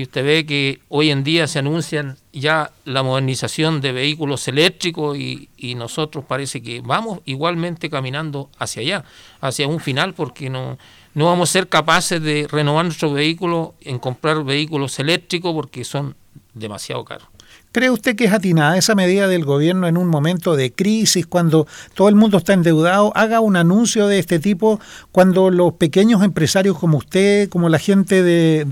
Y 0.00 0.04
usted 0.04 0.24
ve 0.24 0.46
que 0.46 0.80
hoy 0.88 1.10
en 1.10 1.24
día 1.24 1.46
se 1.46 1.58
anuncian 1.58 2.16
ya 2.32 2.70
la 2.86 3.02
modernización 3.02 3.82
de 3.82 3.92
vehículos 3.92 4.48
eléctricos 4.48 5.18
y, 5.18 5.50
nosotros 5.76 6.24
parece 6.26 6.62
que 6.62 6.80
vamos 6.80 7.20
igualmente 7.26 7.90
caminando 7.90 8.48
hacia 8.58 8.80
allá, 8.80 9.04
hacia 9.42 9.68
un 9.68 9.78
final, 9.78 10.14
porque 10.14 10.48
no, 10.48 10.78
no 11.12 11.26
vamos 11.26 11.50
a 11.50 11.52
ser 11.52 11.68
capaces 11.68 12.22
de 12.22 12.48
renovar 12.50 12.86
nuestro 12.86 13.12
vehículo 13.12 13.74
en 13.82 13.98
comprar 13.98 14.42
vehículos 14.42 14.98
eléctricos 14.98 15.52
porque 15.52 15.84
son 15.84 16.16
demasiado 16.54 17.04
caros. 17.04 17.28
¿Cree 17.72 17.88
usted 17.88 18.16
que 18.16 18.24
es 18.24 18.32
atinada 18.32 18.76
esa 18.76 18.96
medida 18.96 19.28
del 19.28 19.44
gobierno 19.44 19.86
en 19.86 19.96
un 19.96 20.08
momento 20.08 20.56
de 20.56 20.72
crisis, 20.72 21.24
cuando 21.24 21.68
todo 21.94 22.08
el 22.08 22.16
mundo 22.16 22.38
está 22.38 22.52
endeudado, 22.52 23.12
haga 23.14 23.38
un 23.38 23.54
anuncio 23.54 24.08
de 24.08 24.18
este 24.18 24.40
tipo, 24.40 24.80
cuando 25.12 25.50
los 25.50 25.74
pequeños 25.74 26.24
empresarios 26.24 26.76
como 26.76 26.98
usted, 26.98 27.48
como 27.48 27.68
la 27.68 27.78
gente 27.78 28.24
de, 28.24 28.64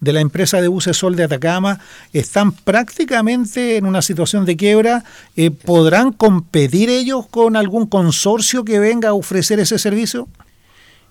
de, 0.00 0.12
la 0.12 0.20
empresa 0.20 0.60
de 0.60 0.68
buses 0.68 0.98
Sol 0.98 1.16
de 1.16 1.24
Atacama, 1.24 1.80
están 2.12 2.52
prácticamente 2.52 3.78
en 3.78 3.86
una 3.86 4.02
situación 4.02 4.44
de 4.44 4.58
quiebra? 4.58 5.02
Eh, 5.34 5.50
¿Podrán 5.50 6.12
competir 6.12 6.90
ellos 6.90 7.26
con 7.26 7.56
algún 7.56 7.86
consorcio 7.86 8.66
que 8.66 8.80
venga 8.80 9.08
a 9.08 9.14
ofrecer 9.14 9.60
ese 9.60 9.78
servicio? 9.78 10.28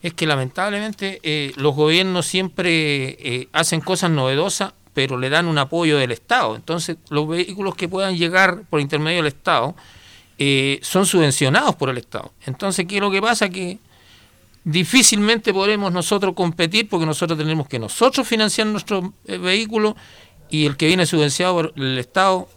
Es 0.03 0.13
que 0.13 0.27
lamentablemente 0.27 1.19
eh, 1.23 1.53
los 1.57 1.75
gobiernos 1.75 2.25
siempre 2.25 3.17
eh, 3.19 3.47
hacen 3.51 3.81
cosas 3.81 4.11
novedosas 4.11 4.73
pero 4.99 5.17
le 5.17 5.29
dan 5.29 5.47
un 5.47 5.57
apoyo 5.57 5.97
del 5.97 6.11
Estado. 6.11 6.57
Entonces, 6.57 6.97
los 7.09 7.25
vehículos 7.25 7.73
que 7.73 7.87
puedan 7.87 8.17
llegar 8.17 8.63
por 8.69 8.81
intermedio 8.81 9.19
del 9.19 9.27
Estado 9.27 9.73
eh, 10.37 10.77
son 10.81 11.05
subvencionados 11.05 11.77
por 11.77 11.89
el 11.89 11.97
Estado. 11.97 12.33
Entonces, 12.45 12.85
¿qué 12.85 12.95
es 12.95 13.01
lo 13.01 13.09
que 13.09 13.21
pasa? 13.21 13.47
Que 13.47 13.79
difícilmente 14.65 15.53
podremos 15.53 15.93
nosotros 15.93 16.33
competir 16.35 16.89
porque 16.89 17.05
nosotros 17.05 17.39
tenemos 17.39 17.65
que 17.69 17.79
nosotros 17.79 18.27
financiar 18.27 18.67
nuestro 18.67 19.13
eh, 19.25 19.37
vehículo 19.37 19.95
y 20.49 20.65
el 20.65 20.75
que 20.75 20.87
viene 20.87 21.05
subvencionado 21.05 21.55
por 21.55 21.73
el 21.77 21.97
Estado, 21.97 22.49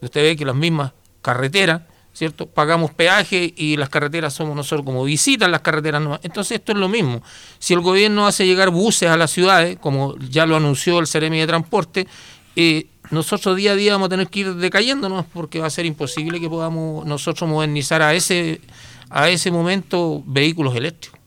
usted 0.00 0.22
ve 0.22 0.36
que 0.36 0.44
las 0.44 0.54
mismas 0.54 0.92
carreteras, 1.20 1.82
¿cierto? 2.18 2.46
Pagamos 2.46 2.90
peaje 2.90 3.54
y 3.56 3.76
las 3.76 3.90
carreteras 3.90 4.34
somos 4.34 4.56
nosotros 4.56 4.84
como 4.84 5.04
visitan 5.04 5.52
las 5.52 5.60
carreteras 5.60 6.02
nuevas. 6.02 6.18
Entonces 6.24 6.58
esto 6.58 6.72
es 6.72 6.78
lo 6.78 6.88
mismo. 6.88 7.22
Si 7.60 7.74
el 7.74 7.80
gobierno 7.80 8.26
hace 8.26 8.44
llegar 8.44 8.70
buses 8.70 9.08
a 9.08 9.16
las 9.16 9.30
ciudades, 9.30 9.78
como 9.78 10.16
ya 10.18 10.44
lo 10.44 10.56
anunció 10.56 10.98
el 10.98 11.06
Ceremi 11.06 11.38
de 11.38 11.46
Transporte, 11.46 12.08
eh, 12.56 12.88
nosotros 13.12 13.54
día 13.54 13.70
a 13.70 13.76
día 13.76 13.92
vamos 13.92 14.06
a 14.06 14.08
tener 14.08 14.26
que 14.26 14.40
ir 14.40 14.54
decayéndonos 14.56 15.26
porque 15.32 15.60
va 15.60 15.68
a 15.68 15.70
ser 15.70 15.86
imposible 15.86 16.40
que 16.40 16.48
podamos 16.48 17.06
nosotros 17.06 17.48
modernizar 17.48 18.02
a 18.02 18.12
ese, 18.14 18.60
a 19.10 19.28
ese 19.28 19.52
momento 19.52 20.20
vehículos 20.26 20.74
eléctricos. 20.74 21.20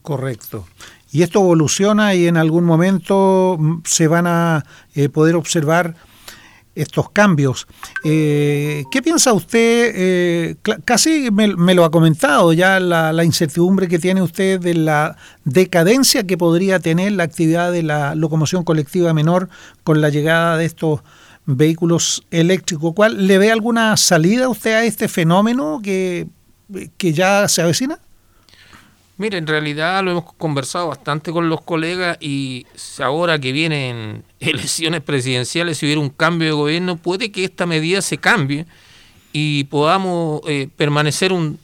Correcto. 0.00 0.66
Y 1.12 1.22
esto 1.22 1.40
evoluciona 1.40 2.14
y 2.14 2.26
en 2.26 2.38
algún 2.38 2.64
momento 2.64 3.58
mm, 3.60 3.82
se 3.84 4.08
van 4.08 4.26
a 4.26 4.64
eh, 4.94 5.10
poder 5.10 5.36
observar 5.36 5.94
estos 6.74 7.10
cambios. 7.10 7.66
Eh, 8.04 8.84
¿Qué 8.90 9.02
piensa 9.02 9.32
usted? 9.32 9.92
Eh, 9.94 10.56
casi 10.84 11.30
me, 11.30 11.74
lo 11.74 11.84
ha 11.84 11.90
comentado 11.90 12.52
ya 12.52 12.80
la, 12.80 13.24
incertidumbre 13.24 13.88
que 13.88 13.98
tiene 13.98 14.22
usted 14.22 14.60
de 14.60 14.74
la 14.74 15.16
decadencia 15.44 16.26
que 16.26 16.36
podría 16.36 16.78
tener 16.78 17.12
la 17.12 17.24
actividad 17.24 17.72
de 17.72 17.82
la 17.82 18.14
locomoción 18.14 18.64
colectiva 18.64 19.14
menor 19.14 19.48
con 19.82 20.00
la 20.00 20.08
llegada 20.08 20.56
de 20.56 20.64
estos 20.64 21.00
vehículos 21.46 22.24
eléctricos. 22.30 22.92
¿Cuál, 22.94 23.26
¿Le 23.26 23.38
ve 23.38 23.50
alguna 23.52 23.96
salida 23.96 24.48
usted 24.48 24.74
a 24.74 24.84
este 24.84 25.08
fenómeno 25.08 25.80
que, 25.82 26.26
que 26.96 27.12
ya 27.12 27.48
se 27.48 27.62
avecina? 27.62 27.98
Mire, 29.16 29.38
en 29.38 29.46
realidad 29.46 30.02
lo 30.02 30.10
hemos 30.10 30.32
conversado 30.34 30.88
bastante 30.88 31.30
con 31.30 31.48
los 31.48 31.60
colegas 31.60 32.18
y 32.20 32.66
ahora 32.98 33.38
que 33.38 33.52
vienen 33.52 34.24
elecciones 34.40 35.02
presidenciales, 35.02 35.78
si 35.78 35.86
hubiera 35.86 36.00
un 36.00 36.10
cambio 36.10 36.48
de 36.48 36.54
gobierno, 36.54 36.96
puede 36.96 37.30
que 37.30 37.44
esta 37.44 37.66
medida 37.66 38.02
se 38.02 38.18
cambie 38.18 38.66
y 39.32 39.64
podamos 39.64 40.40
eh, 40.46 40.68
permanecer 40.76 41.32
un, 41.32 41.58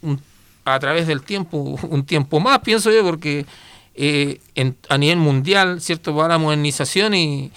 a 0.64 0.78
través 0.78 1.06
del 1.06 1.22
tiempo, 1.22 1.58
un 1.88 2.04
tiempo 2.04 2.38
más, 2.40 2.60
pienso 2.60 2.90
yo, 2.92 3.02
porque 3.02 3.46
eh, 3.94 4.40
a 4.88 4.98
nivel 4.98 5.18
mundial, 5.18 5.80
¿cierto? 5.80 6.14
Va 6.14 6.28
la 6.28 6.38
modernización 6.38 7.14
y 7.14 7.50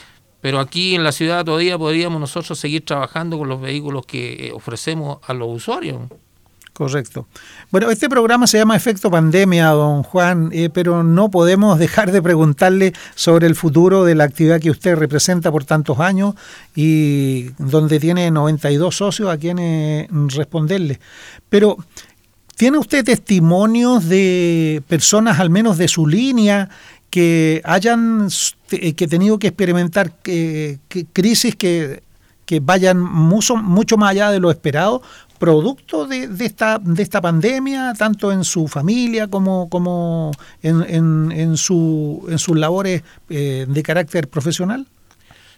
pero 0.43 0.59
aquí 0.59 0.93
en 0.93 1.05
la 1.05 1.13
ciudad 1.13 1.45
todavía 1.45 1.77
podríamos 1.77 2.19
nosotros 2.19 2.59
seguir 2.59 2.83
trabajando 2.83 3.37
con 3.37 3.47
los 3.47 3.61
vehículos 3.61 4.05
que 4.05 4.51
ofrecemos 4.53 5.19
a 5.25 5.33
los 5.33 5.47
usuarios. 5.47 6.01
Correcto. 6.73 7.27
Bueno, 7.69 7.91
este 7.91 8.09
programa 8.09 8.47
se 8.47 8.57
llama 8.57 8.75
Efecto 8.75 9.11
Pandemia, 9.11 9.67
don 9.67 10.01
Juan, 10.01 10.49
eh, 10.51 10.71
pero 10.73 11.03
no 11.03 11.29
podemos 11.29 11.77
dejar 11.77 12.11
de 12.11 12.19
preguntarle 12.19 12.93
sobre 13.13 13.45
el 13.45 13.53
futuro 13.53 14.03
de 14.05 14.15
la 14.15 14.23
actividad 14.23 14.59
que 14.59 14.71
usted 14.71 14.95
representa 14.95 15.51
por 15.51 15.65
tantos 15.65 15.99
años 15.99 16.33
y 16.75 17.49
donde 17.59 17.99
tiene 17.99 18.31
92 18.31 18.95
socios 18.95 19.29
a 19.29 19.37
quienes 19.37 20.07
responderle. 20.35 20.99
Pero, 21.47 21.77
¿tiene 22.55 22.79
usted 22.79 23.05
testimonios 23.05 24.09
de 24.09 24.81
personas, 24.87 25.39
al 25.39 25.51
menos 25.51 25.77
de 25.77 25.87
su 25.87 26.07
línea, 26.07 26.69
que 27.11 27.61
hayan 27.65 28.29
que 28.67 29.07
tenido 29.07 29.37
que 29.37 29.45
experimentar 29.45 30.11
eh, 30.25 30.79
crisis 31.13 31.55
que 31.55 32.01
que 32.45 32.59
vayan 32.59 32.99
mucho, 32.99 33.55
mucho 33.55 33.97
más 33.97 34.11
allá 34.11 34.31
de 34.31 34.39
lo 34.39 34.51
esperado, 34.51 35.01
producto 35.39 36.05
de, 36.05 36.29
esta, 36.39 36.79
de 36.79 37.03
esta 37.03 37.21
pandemia, 37.21 37.93
tanto 37.97 38.31
en 38.31 38.43
su 38.43 38.67
familia 38.67 39.27
como, 39.27 39.69
como 39.69 40.31
en, 40.61 41.31
en, 41.31 41.57
su, 41.57 42.25
en 42.29 42.39
sus 42.39 42.57
labores 42.57 43.03
eh, 43.29 43.65
de 43.67 43.83
carácter 43.83 44.27
profesional? 44.27 44.87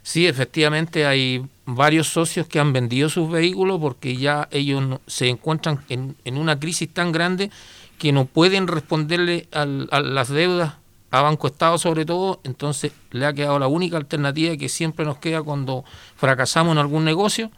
Sí, 0.01 0.27
efectivamente 0.27 1.05
hay 1.05 1.43
varios 1.65 2.07
socios 2.07 2.47
que 2.47 2.59
han 2.59 2.73
vendido 2.73 3.09
sus 3.09 3.29
vehículos 3.29 3.79
porque 3.79 4.15
ya 4.15 4.47
ellos 4.51 4.99
se 5.07 5.29
encuentran 5.29 5.79
en, 5.89 6.15
en 6.25 6.37
una 6.37 6.59
crisis 6.59 6.93
tan 6.93 7.11
grande 7.11 7.49
que 7.97 8.11
no 8.11 8.25
pueden 8.25 8.67
responderle 8.67 9.47
a 9.51 9.65
las 9.65 10.29
deudas 10.29 10.73
a 11.11 11.21
Banco 11.21 11.47
Estado 11.47 11.77
sobre 11.77 12.05
todo, 12.05 12.41
entonces 12.43 12.91
le 13.11 13.25
ha 13.25 13.33
quedado 13.33 13.57
la 13.57 13.67
única 13.67 13.97
alternativa 13.97 14.57
que 14.57 14.67
siempre 14.67 15.05
nos 15.05 15.17
queda 15.17 15.41
cuando 15.41 15.85
fracasamos 16.17 16.73
en 16.73 16.79
algún 16.79 17.05
negocio, 17.05 17.51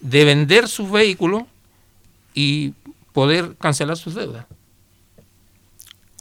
de 0.00 0.24
vender 0.24 0.66
sus 0.66 0.90
vehículos 0.90 1.44
y 2.34 2.74
poder 3.12 3.56
cancelar 3.58 3.96
sus 3.96 4.14
deudas. 4.14 4.46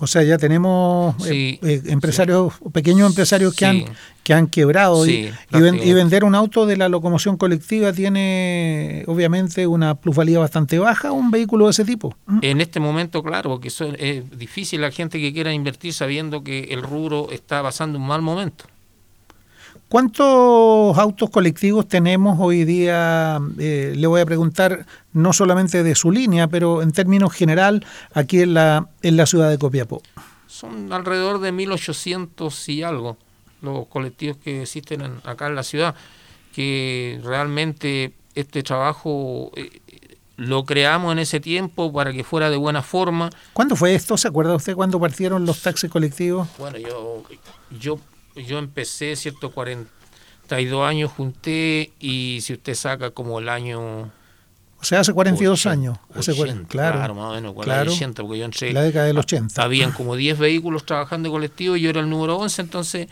O 0.03 0.07
sea, 0.07 0.23
ya 0.23 0.39
tenemos 0.39 1.15
eh, 1.27 1.59
eh, 1.61 1.81
empresarios, 1.85 2.55
pequeños 2.73 3.07
empresarios 3.07 3.53
que, 3.53 3.67
han, 3.67 3.85
que 4.23 4.33
han 4.33 4.47
quebrado 4.47 5.05
y, 5.05 5.31
vender 5.51 6.23
un 6.23 6.33
auto 6.33 6.65
de 6.65 6.75
la 6.75 6.89
locomoción 6.89 7.37
colectiva 7.37 7.93
tiene 7.93 9.03
obviamente 9.05 9.67
una 9.67 9.93
plusvalía 9.93 10.39
bastante 10.39 10.79
baja, 10.79 11.11
un 11.11 11.29
vehículo 11.29 11.65
de 11.65 11.71
ese 11.71 11.85
tipo. 11.85 12.15
¿Mm? 12.25 12.39
En 12.41 12.61
este 12.61 12.79
momento, 12.79 13.21
claro, 13.21 13.51
porque 13.51 13.67
es 13.67 14.39
difícil 14.39 14.81
la 14.81 14.89
gente 14.89 15.19
que 15.19 15.31
quiera 15.31 15.53
invertir 15.53 15.93
sabiendo 15.93 16.43
que 16.43 16.69
el 16.71 16.81
rubro 16.81 17.27
está 17.31 17.61
pasando 17.61 17.99
un 17.99 18.07
mal 18.07 18.23
momento. 18.23 18.65
¿Cuántos 19.91 20.97
autos 20.97 21.29
colectivos 21.29 21.85
tenemos 21.85 22.37
hoy 22.39 22.63
día? 22.63 23.41
Eh, 23.59 23.91
le 23.93 24.07
voy 24.07 24.21
a 24.21 24.25
preguntar 24.25 24.85
no 25.11 25.33
solamente 25.33 25.83
de 25.83 25.95
su 25.95 26.13
línea, 26.13 26.47
pero 26.47 26.81
en 26.81 26.93
términos 26.93 27.33
general 27.33 27.85
aquí 28.13 28.39
en 28.39 28.53
la, 28.53 28.87
en 29.01 29.17
la 29.17 29.25
ciudad 29.25 29.49
de 29.49 29.57
Copiapó. 29.57 30.01
Son 30.47 30.93
alrededor 30.93 31.41
de 31.41 31.51
1.800 31.51 32.69
y 32.69 32.83
algo 32.83 33.17
los 33.61 33.85
colectivos 33.87 34.37
que 34.37 34.61
existen 34.61 35.01
acá 35.25 35.47
en 35.47 35.55
la 35.55 35.63
ciudad, 35.63 35.93
que 36.55 37.19
realmente 37.21 38.13
este 38.33 38.63
trabajo 38.63 39.51
eh, 39.57 39.81
lo 40.37 40.63
creamos 40.63 41.11
en 41.11 41.19
ese 41.19 41.41
tiempo 41.41 41.91
para 41.91 42.13
que 42.13 42.23
fuera 42.23 42.49
de 42.49 42.55
buena 42.55 42.81
forma. 42.81 43.29
¿Cuándo 43.51 43.75
fue 43.75 43.93
esto? 43.93 44.15
¿Se 44.15 44.29
acuerda 44.29 44.55
usted 44.55 44.73
cuándo 44.73 45.01
partieron 45.01 45.45
los 45.45 45.61
taxis 45.61 45.89
colectivos? 45.89 46.47
Bueno, 46.57 46.77
yo, 46.77 47.23
yo 47.77 47.99
yo 48.35 48.59
empecé, 48.59 49.15
¿cierto? 49.15 49.51
42 49.51 50.87
años 50.87 51.11
junté 51.11 51.91
y 51.99 52.39
si 52.41 52.53
usted 52.53 52.75
saca 52.75 53.11
como 53.11 53.39
el 53.39 53.49
año... 53.49 54.11
O 54.79 54.83
sea, 54.83 55.01
hace 55.01 55.13
42 55.13 55.67
años. 55.67 55.97
Hace 56.15 56.33
claro, 56.33 56.65
claro, 56.67 57.13
más 57.15 57.25
o 57.25 57.33
menos, 57.35 57.55
claro, 57.61 57.91
80, 57.91 58.23
porque 58.23 58.39
yo 58.39 58.45
entré... 58.45 58.73
La 58.73 58.81
década 58.81 59.05
del 59.05 59.17
80. 59.19 59.61
Habían 59.61 59.91
como 59.91 60.15
10 60.15 60.39
vehículos 60.39 60.85
trabajando 60.85 61.29
en 61.29 61.33
colectivo 61.33 61.75
y 61.75 61.81
yo 61.81 61.91
era 61.91 61.99
el 62.01 62.09
número 62.09 62.37
11, 62.37 62.61
entonces 62.63 63.07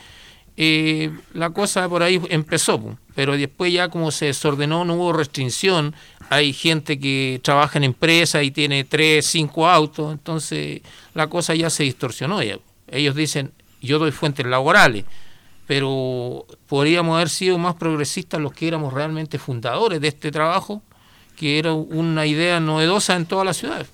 eh, 0.62 1.12
la 1.34 1.52
cosa 1.52 1.88
por 1.88 2.04
ahí 2.04 2.20
empezó, 2.30 2.98
pero 3.16 3.38
después 3.38 3.72
ya 3.72 3.88
como 3.88 4.12
se 4.12 4.26
desordenó, 4.26 4.84
no 4.84 4.96
hubo 4.96 5.14
restricción, 5.14 5.96
hay 6.30 6.52
gente 6.52 7.00
que 7.00 7.40
trabaja 7.42 7.78
en 7.78 7.86
empresa 7.86 8.44
y 8.44 8.52
tiene 8.52 8.84
3, 8.84 9.26
5 9.26 9.70
autos, 9.70 10.12
entonces 10.12 10.82
la 11.14 11.28
cosa 11.28 11.56
ya 11.56 11.70
se 11.70 11.84
distorsionó 11.84 12.44
ya. 12.44 12.60
Ellos 12.88 13.16
dicen, 13.16 13.54
yo 13.82 14.00
doy 14.00 14.12
fuentes 14.12 14.46
laborales, 14.46 15.06
pero 15.68 16.46
podríamos 16.68 17.16
haber 17.16 17.30
sido 17.30 17.58
más 17.58 17.76
progresistas 17.76 18.42
los 18.42 18.54
que 18.54 18.68
éramos 18.68 18.94
realmente 18.94 19.38
fundadores 19.38 20.02
de 20.02 20.08
este 20.08 20.32
trabajo, 20.32 20.82
que 21.36 21.60
era 21.60 21.74
una 21.74 22.26
idea 22.26 22.60
novedosa 22.60 23.16
en 23.16 23.26
todas 23.26 23.46
las 23.46 23.58
ciudades. 23.58 23.88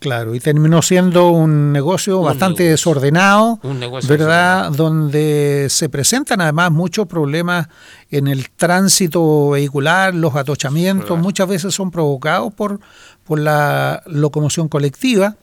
Claro, 0.00 0.34
y 0.34 0.40
terminó 0.40 0.80
siendo 0.80 1.28
un 1.28 1.72
negocio 1.72 2.22
bastante 2.22 2.62
desordenado, 2.62 3.60
¿verdad? 4.08 4.72
Donde 4.72 5.66
se 5.68 5.90
presentan 5.90 6.40
además 6.40 6.72
muchos 6.72 7.06
problemas 7.06 7.68
en 8.10 8.26
el 8.26 8.48
tránsito 8.48 9.50
vehicular, 9.50 10.14
los 10.14 10.34
atochamientos, 10.36 11.18
muchas 11.18 11.46
veces 11.48 11.74
son 11.74 11.90
provocados 11.90 12.50
por, 12.54 12.80
por 13.24 13.40
la 13.40 14.02
locomoción 14.06 14.68
colectiva, 14.68 15.36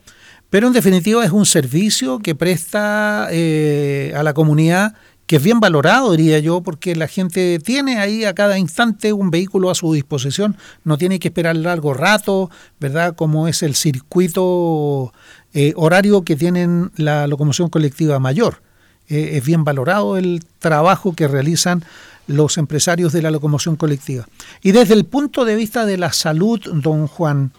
pero 0.49 0.67
en 0.67 0.73
definitiva 0.73 1.25
es 1.25 1.31
un 1.31 1.45
servicio 1.45 2.19
que 2.19 2.35
presta 2.35 3.27
eh, 3.31 4.13
a 4.15 4.23
la 4.23 4.33
comunidad 4.33 4.95
que 5.27 5.35
es 5.35 5.43
bien 5.43 5.59
valorado, 5.59 6.13
diría 6.13 6.39
yo, 6.39 6.61
porque 6.61 6.95
la 6.95 7.09
gente 7.09 7.59
tiene 7.59 7.99
ahí 7.99 8.23
a 8.23 8.33
cada 8.33 8.57
instante 8.57 9.11
un 9.11 9.29
vehículo 9.29 9.69
a 9.69 9.75
su 9.75 9.93
disposición, 9.93 10.55
no 10.85 10.97
tiene 10.97 11.19
que 11.19 11.27
esperar 11.27 11.57
largo 11.57 11.93
rato, 11.93 12.49
¿verdad? 12.79 13.13
Como 13.13 13.49
es 13.49 13.61
el 13.61 13.75
circuito 13.75 15.11
eh, 15.53 15.73
horario 15.75 16.23
que 16.23 16.37
tienen 16.37 16.91
la 16.95 17.27
locomoción 17.27 17.67
colectiva 17.67 18.19
mayor. 18.19 18.61
Eh, 19.09 19.31
es 19.33 19.43
bien 19.43 19.65
valorado 19.65 20.15
el 20.15 20.45
trabajo 20.59 21.13
que 21.13 21.27
realizan 21.27 21.83
los 22.27 22.57
empresarios 22.57 23.11
de 23.11 23.21
la 23.21 23.31
locomoción 23.31 23.75
colectiva. 23.75 24.27
Y 24.61 24.71
desde 24.71 24.93
el 24.93 25.05
punto 25.05 25.43
de 25.43 25.55
vista 25.55 25.85
de 25.85 25.97
la 25.97 26.13
salud, 26.13 26.61
don 26.73 27.07
Juan, 27.07 27.51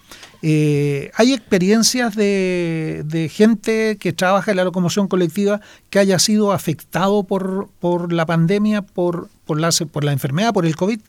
eh, 0.43 1.11
¿Hay 1.15 1.33
experiencias 1.33 2.15
de, 2.15 3.31
gente 3.33 3.97
que 3.99 4.13
trabaja 4.13 4.53
en 4.53 4.57
la 4.57 4.65
locomoción 4.65 5.09
colectiva 5.09 5.61
que 5.91 5.99
haya 5.99 6.19
sido 6.19 6.53
afectado 6.53 7.25
por, 7.25 7.69
por 7.81 8.13
la 8.13 8.27
pandemia, 8.27 8.83
por, 8.83 9.29
por, 9.45 9.59
la, 9.61 9.71
por 9.91 10.05
la 10.05 10.13
enfermedad, 10.13 10.53
por 10.53 10.67
el 10.67 10.77
COVID? 10.77 11.01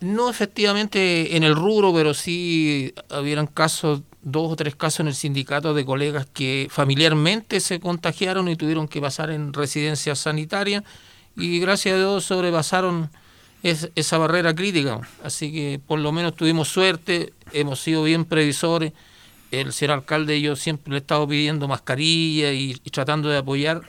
No 0.00 0.30
efectivamente 0.30 1.36
en 1.36 1.44
el 1.44 1.54
rubro, 1.54 1.92
pero 1.94 2.14
sí 2.14 2.92
hubieran 3.10 3.46
casos, 3.46 4.02
dos 4.22 4.52
o 4.52 4.56
tres 4.56 4.74
casos 4.74 5.00
en 5.00 5.08
el 5.08 5.14
sindicato 5.14 5.74
de 5.74 5.84
colegas 5.84 6.26
que 6.32 6.68
familiarmente 6.70 7.60
se 7.60 7.80
contagiaron 7.80 8.48
y 8.48 8.56
tuvieron 8.56 8.88
que 8.88 9.00
pasar 9.00 9.30
en 9.30 9.52
residencia 9.52 10.16
sanitaria 10.16 10.82
y 11.36 11.60
gracias 11.60 11.94
a 11.94 11.98
Dios 11.98 12.24
sobrepasaron 12.24 13.10
es, 13.62 13.90
esa 13.94 14.18
barrera 14.18 14.54
crítica. 14.54 15.00
Así 15.22 15.52
que 15.52 15.80
por 15.86 15.98
lo 15.98 16.12
menos 16.12 16.34
tuvimos 16.34 16.68
suerte, 16.68 17.32
hemos 17.52 17.80
sido 17.80 18.04
bien 18.04 18.24
previsores. 18.24 18.92
El 19.50 19.72
señor 19.72 19.98
alcalde 19.98 20.38
y 20.38 20.42
yo 20.42 20.56
siempre 20.56 20.90
le 20.92 20.96
he 20.96 21.00
estado 21.00 21.28
pidiendo 21.28 21.68
mascarilla 21.68 22.52
y, 22.52 22.74
tratando 22.90 23.28
de 23.28 23.38
apoyar 23.38 23.82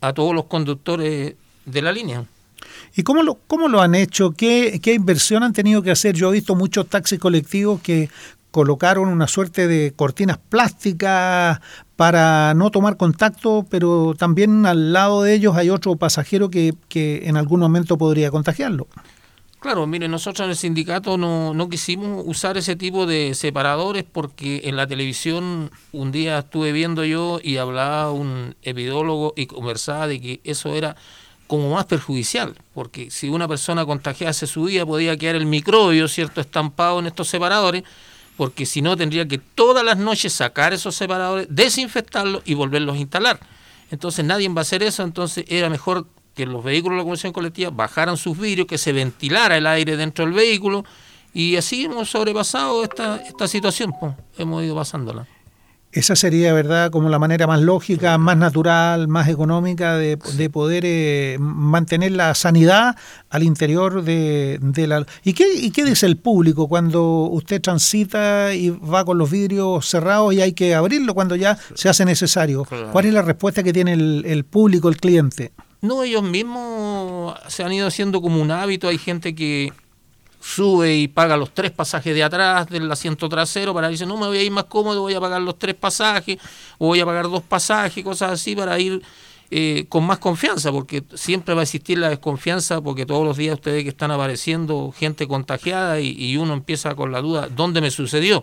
a 0.00 0.12
todos 0.12 0.34
los 0.34 0.44
conductores 0.44 1.34
de 1.64 1.82
la 1.82 1.92
línea. 1.92 2.24
¿Y 2.94 3.02
cómo 3.02 3.22
lo, 3.22 3.38
cómo 3.46 3.68
lo 3.68 3.80
han 3.80 3.94
hecho? 3.94 4.32
¿Qué, 4.32 4.80
¿Qué 4.82 4.92
inversión 4.92 5.42
han 5.42 5.54
tenido 5.54 5.82
que 5.82 5.90
hacer? 5.90 6.14
Yo 6.14 6.28
he 6.28 6.34
visto 6.34 6.54
muchos 6.54 6.88
taxis 6.88 7.18
colectivos 7.18 7.80
que 7.80 8.10
colocaron 8.52 9.08
una 9.08 9.26
suerte 9.26 9.66
de 9.66 9.92
cortinas 9.96 10.38
plásticas 10.38 11.58
para 11.96 12.54
no 12.54 12.70
tomar 12.70 12.96
contacto, 12.96 13.66
pero 13.68 14.14
también 14.16 14.66
al 14.66 14.92
lado 14.92 15.22
de 15.22 15.34
ellos 15.34 15.56
hay 15.56 15.70
otro 15.70 15.96
pasajero 15.96 16.50
que, 16.50 16.74
en 16.94 17.36
algún 17.36 17.60
momento 17.60 17.98
podría 17.98 18.30
contagiarlo. 18.30 18.86
Claro, 19.58 19.86
mire, 19.86 20.08
nosotros 20.08 20.44
en 20.44 20.50
el 20.50 20.56
sindicato 20.56 21.16
no, 21.16 21.54
no 21.54 21.68
quisimos 21.68 22.24
usar 22.26 22.56
ese 22.58 22.76
tipo 22.76 23.06
de 23.06 23.34
separadores 23.34 24.04
porque 24.04 24.62
en 24.64 24.76
la 24.76 24.86
televisión 24.86 25.70
un 25.92 26.12
día 26.12 26.40
estuve 26.40 26.72
viendo 26.72 27.04
yo 27.04 27.38
y 27.42 27.56
hablaba 27.56 28.10
un 28.10 28.56
epidólogo 28.62 29.34
y 29.36 29.46
conversaba 29.46 30.08
de 30.08 30.20
que 30.20 30.40
eso 30.44 30.74
era 30.74 30.96
como 31.46 31.74
más 31.74 31.84
perjudicial, 31.84 32.56
porque 32.74 33.10
si 33.10 33.28
una 33.28 33.46
persona 33.46 33.86
contagiada 33.86 34.32
se 34.32 34.46
subía 34.46 34.84
podía 34.84 35.16
quedar 35.16 35.36
el 35.36 35.46
microbio, 35.46 36.08
¿cierto?, 36.08 36.40
estampado 36.40 36.98
en 36.98 37.06
estos 37.06 37.28
separadores, 37.28 37.84
porque 38.36 38.66
si 38.66 38.82
no 38.82 38.96
tendría 38.96 39.26
que 39.26 39.38
todas 39.38 39.84
las 39.84 39.98
noches 39.98 40.32
sacar 40.32 40.72
esos 40.72 40.94
separadores, 40.94 41.46
desinfectarlos 41.50 42.42
y 42.44 42.54
volverlos 42.54 42.96
a 42.96 42.98
instalar. 42.98 43.40
Entonces 43.90 44.24
nadie 44.24 44.48
va 44.48 44.60
a 44.60 44.62
hacer 44.62 44.82
eso, 44.82 45.02
entonces 45.02 45.44
era 45.48 45.68
mejor 45.68 46.06
que 46.34 46.46
los 46.46 46.64
vehículos 46.64 46.96
de 46.96 47.02
la 47.02 47.04
comisión 47.04 47.32
colectiva 47.32 47.70
bajaran 47.70 48.16
sus 48.16 48.38
vidrios, 48.38 48.66
que 48.66 48.78
se 48.78 48.92
ventilara 48.92 49.56
el 49.56 49.66
aire 49.66 49.96
dentro 49.96 50.24
del 50.24 50.34
vehículo 50.34 50.84
y 51.34 51.56
así 51.56 51.84
hemos 51.84 52.10
sobrepasado 52.10 52.82
esta, 52.82 53.16
esta 53.16 53.48
situación, 53.48 53.92
pues, 53.98 54.14
hemos 54.38 54.62
ido 54.62 54.74
pasándola. 54.74 55.26
Esa 55.92 56.16
sería, 56.16 56.54
¿verdad?, 56.54 56.90
como 56.90 57.10
la 57.10 57.18
manera 57.18 57.46
más 57.46 57.60
lógica, 57.60 58.16
más 58.16 58.38
natural, 58.38 59.08
más 59.08 59.28
económica 59.28 59.96
de, 59.96 60.16
poder 60.50 60.84
eh, 60.86 61.36
mantener 61.38 62.12
la 62.12 62.34
sanidad 62.34 62.96
al 63.28 63.42
interior 63.42 64.02
de, 64.02 64.58
la... 64.88 65.06
¿Y 65.22 65.34
qué, 65.34 65.52
¿Y 65.54 65.70
qué 65.70 65.84
dice 65.84 66.06
el 66.06 66.16
público 66.16 66.66
cuando 66.66 67.28
usted 67.30 67.60
transita 67.60 68.54
y 68.54 68.70
va 68.70 69.04
con 69.04 69.18
los 69.18 69.30
vidrios 69.30 69.86
cerrados 69.86 70.32
y 70.32 70.40
hay 70.40 70.54
que 70.54 70.74
abrirlo 70.74 71.14
cuando 71.14 71.36
ya 71.36 71.58
se 71.74 71.90
hace 71.90 72.06
necesario? 72.06 72.66
¿Cuál 72.90 73.04
es 73.04 73.12
la 73.12 73.22
respuesta 73.22 73.62
que 73.62 73.74
tiene 73.74 73.92
el, 73.92 74.24
el 74.26 74.44
público, 74.44 74.88
el 74.88 74.96
cliente? 74.96 75.52
No, 75.82 76.04
ellos 76.04 76.22
mismos 76.22 77.34
se 77.48 77.64
han 77.64 77.72
ido 77.72 77.86
haciendo 77.86 78.22
como 78.22 78.40
un 78.40 78.50
hábito. 78.50 78.88
Hay 78.88 78.98
gente 78.98 79.34
que 79.34 79.72
sube 80.42 80.96
y 80.96 81.08
paga 81.08 81.36
los 81.36 81.54
tres 81.54 81.70
pasajes 81.70 82.14
de 82.14 82.22
atrás 82.22 82.68
del 82.68 82.90
asiento 82.90 83.28
trasero 83.28 83.72
para 83.72 83.88
decir, 83.88 84.06
no 84.06 84.16
me 84.16 84.26
voy 84.26 84.38
a 84.38 84.42
ir 84.42 84.50
más 84.50 84.64
cómodo, 84.64 85.00
voy 85.00 85.14
a 85.14 85.20
pagar 85.20 85.40
los 85.40 85.58
tres 85.58 85.74
pasajes, 85.74 86.38
o 86.78 86.88
voy 86.88 87.00
a 87.00 87.06
pagar 87.06 87.30
dos 87.30 87.42
pasajes, 87.42 88.02
cosas 88.02 88.32
así, 88.32 88.56
para 88.56 88.78
ir 88.78 89.02
eh, 89.50 89.86
con 89.88 90.04
más 90.04 90.18
confianza, 90.18 90.72
porque 90.72 91.04
siempre 91.14 91.54
va 91.54 91.60
a 91.60 91.62
existir 91.62 91.98
la 91.98 92.08
desconfianza, 92.08 92.80
porque 92.80 93.06
todos 93.06 93.24
los 93.24 93.36
días 93.36 93.54
ustedes 93.54 93.84
que 93.84 93.90
están 93.90 94.10
apareciendo 94.10 94.92
gente 94.96 95.28
contagiada 95.28 96.00
y, 96.00 96.10
y 96.18 96.36
uno 96.36 96.54
empieza 96.54 96.94
con 96.94 97.12
la 97.12 97.20
duda, 97.20 97.48
¿dónde 97.48 97.80
me 97.80 97.90
sucedió? 97.90 98.42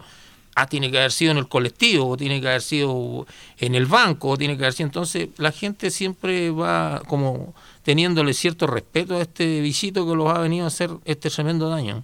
ah, 0.55 0.67
tiene 0.67 0.91
que 0.91 0.97
haber 0.97 1.12
sido 1.12 1.31
en 1.31 1.38
el 1.38 1.47
colectivo, 1.47 2.09
o 2.09 2.17
tiene 2.17 2.41
que 2.41 2.47
haber 2.47 2.62
sido 2.62 3.25
en 3.57 3.75
el 3.75 3.85
banco, 3.85 4.29
o 4.29 4.38
tiene 4.38 4.57
que 4.57 4.63
haber 4.63 4.73
sido. 4.73 4.88
Entonces, 4.88 5.29
la 5.38 5.51
gente 5.51 5.89
siempre 5.91 6.51
va 6.51 7.01
como 7.07 7.53
teniéndole 7.83 8.33
cierto 8.33 8.67
respeto 8.67 9.15
a 9.15 9.21
este 9.21 9.61
visito 9.61 10.07
que 10.07 10.15
los 10.15 10.29
ha 10.29 10.39
venido 10.39 10.65
a 10.65 10.67
hacer 10.67 10.91
este 11.05 11.29
tremendo 11.29 11.69
daño. 11.69 12.03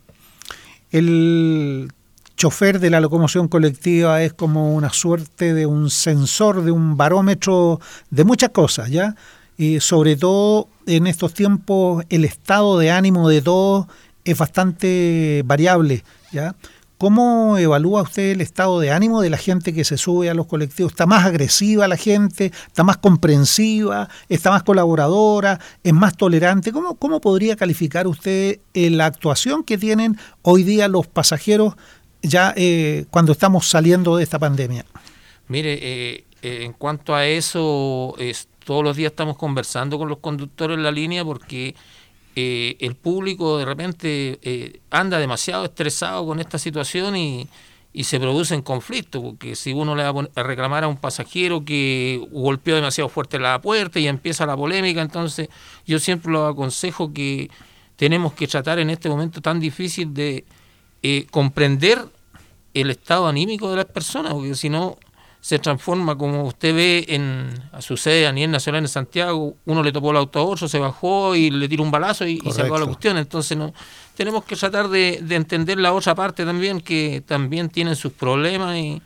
El 0.91 1.91
chofer 2.38 2.79
de 2.79 2.89
la 2.89 2.99
locomoción 2.99 3.47
colectiva 3.47 4.21
es 4.21 4.33
como 4.33 4.75
una 4.75 4.91
suerte 4.91 5.53
de 5.53 5.65
un 5.65 5.89
sensor, 5.89 6.63
de 6.63 6.71
un 6.71 6.97
barómetro 6.97 7.79
de 8.09 8.23
muchas 8.23 8.49
cosas, 8.49 8.89
¿ya? 8.89 9.15
Y 9.57 9.79
sobre 9.79 10.17
todo 10.17 10.67
en 10.85 11.07
estos 11.07 11.33
tiempos 11.33 12.03
el 12.09 12.25
estado 12.25 12.77
de 12.77 12.91
ánimo 12.91 13.29
de 13.29 13.41
todos 13.41 13.88
es 14.25 14.38
bastante 14.38 15.43
variable, 15.45 16.03
¿ya? 16.31 16.55
¿Cómo 16.97 17.58
evalúa 17.58 18.03
usted 18.03 18.31
el 18.31 18.41
estado 18.41 18.79
de 18.79 18.91
ánimo 18.91 19.21
de 19.21 19.29
la 19.29 19.38
gente 19.38 19.73
que 19.73 19.84
se 19.84 19.97
sube 19.97 20.29
a 20.29 20.34
los 20.34 20.45
colectivos? 20.45 20.93
¿Está 20.93 21.05
más 21.05 21.25
agresiva 21.25 21.89
la 21.89 21.97
gente? 21.97 22.53
¿Está 22.67 22.84
más 22.84 22.97
comprensiva? 22.97 24.08
¿Está 24.29 24.49
más 24.49 24.63
colaboradora? 24.63 25.60
¿Es 25.84 25.93
más 25.93 26.15
tolerante? 26.15 26.71
¿Cómo, 26.71 26.95
cómo 26.95 27.19
podría 27.19 27.58
calificar 27.58 28.08
usted 28.08 28.60
eh, 28.73 28.89
la 28.89 29.08
actuación 29.08 29.65
que 29.65 29.77
tienen 29.77 30.17
hoy 30.41 30.63
día 30.63 30.88
los 30.88 31.05
pasajeros 31.05 31.75
ya 32.21 32.53
eh, 32.55 33.05
cuando 33.12 33.34
estamos 33.34 33.67
saliendo 33.67 34.15
de 34.15 34.23
esta 34.23 34.39
pandemia? 34.39 34.86
Mire, 35.49 35.77
eh, 35.81 36.25
en 36.41 36.71
cuanto 36.73 37.13
a 37.13 37.25
eso, 37.25 38.15
todos 38.63 38.84
los 38.84 38.95
días 38.95 39.12
estamos 39.12 39.36
conversando 39.36 39.97
con 39.97 40.08
los 40.08 40.19
conductores 40.19 40.77
en 40.77 40.84
la 40.84 40.91
línea 40.91 41.25
porque 41.25 41.75
eh, 42.36 42.76
el 42.80 42.95
público 42.95 43.58
de 43.58 43.65
repente 43.65 44.39
eh, 44.41 44.82
anda 44.89 45.19
demasiado 45.19 45.65
estresado 45.65 46.26
con 46.26 46.39
esta 46.39 46.60
situación 46.60 47.15
y, 47.15 47.48
y 47.93 48.04
se 48.04 48.19
producen 48.19 48.62
conflictos, 48.62 49.21
porque 49.24 49.56
si 49.56 49.71
uno 49.71 49.95
le 49.95 50.04
va 50.04 50.28
a 50.36 50.43
reclamar 50.43 50.84
a 50.84 50.89
un 50.89 50.98
pasajero 50.98 51.63
que 51.63 52.28
golpeó 52.32 52.76
demasiado 52.76 53.08
fuerte 53.08 53.39
la 53.39 53.62
puerta 53.62 54.02
y 54.02 54.08
empieza 54.10 54.45
la 54.45 54.58
polémica, 54.58 55.02
entonces 55.02 55.48
yo 55.88 55.98
siempre 56.00 56.30
lo 56.30 56.45
aconsejo 56.45 57.13
que 57.13 57.50
tenemos 57.95 58.34
que 58.34 58.48
tratar 58.48 58.80
en 58.80 58.89
este 58.89 59.08
momento 59.08 59.39
tan 59.39 59.62
difícil 59.62 60.13
de 60.13 60.43
eh, 61.04 61.26
comprender 61.32 62.06
el 62.74 62.89
estado 62.89 63.28
anímico 63.28 63.69
de 63.69 63.78
las 63.78 63.86
personas, 63.86 64.34
porque 64.34 64.56
si 64.56 64.67
no 64.69 64.98
se 65.45 65.60
transforma 65.60 66.17
como 66.17 66.43
usted 66.45 66.73
ve 66.73 67.05
en 67.08 67.53
sucede 67.77 68.25
a 68.25 68.31
nivel 68.31 68.49
nacional 68.49 68.81
en 68.81 68.88
Santiago, 68.88 69.53
uno 69.65 69.84
le 69.84 69.91
topó 69.91 70.10
el 70.10 70.17
auto 70.17 70.58
se 70.58 70.79
bajó 70.79 71.36
y 71.36 71.51
le 71.51 71.69
tiró 71.69 71.84
un 71.84 71.91
balazo 71.91 72.25
y, 72.25 72.39
se 72.51 72.63
acabó 72.63 72.79
la 72.79 72.88
cuestión. 72.88 73.15
Entonces 73.19 73.55
no 73.55 73.71
tenemos 74.15 74.43
que 74.43 74.55
tratar 74.55 74.89
de, 74.89 75.23
entender 75.29 75.77
la 75.77 75.93
otra 75.93 76.15
parte 76.15 76.45
también, 76.45 76.81
que 76.81 77.21
también 77.27 77.69
tienen 77.69 77.95
sus 77.95 78.12
problemas 78.12 78.75
y, 78.75 79.03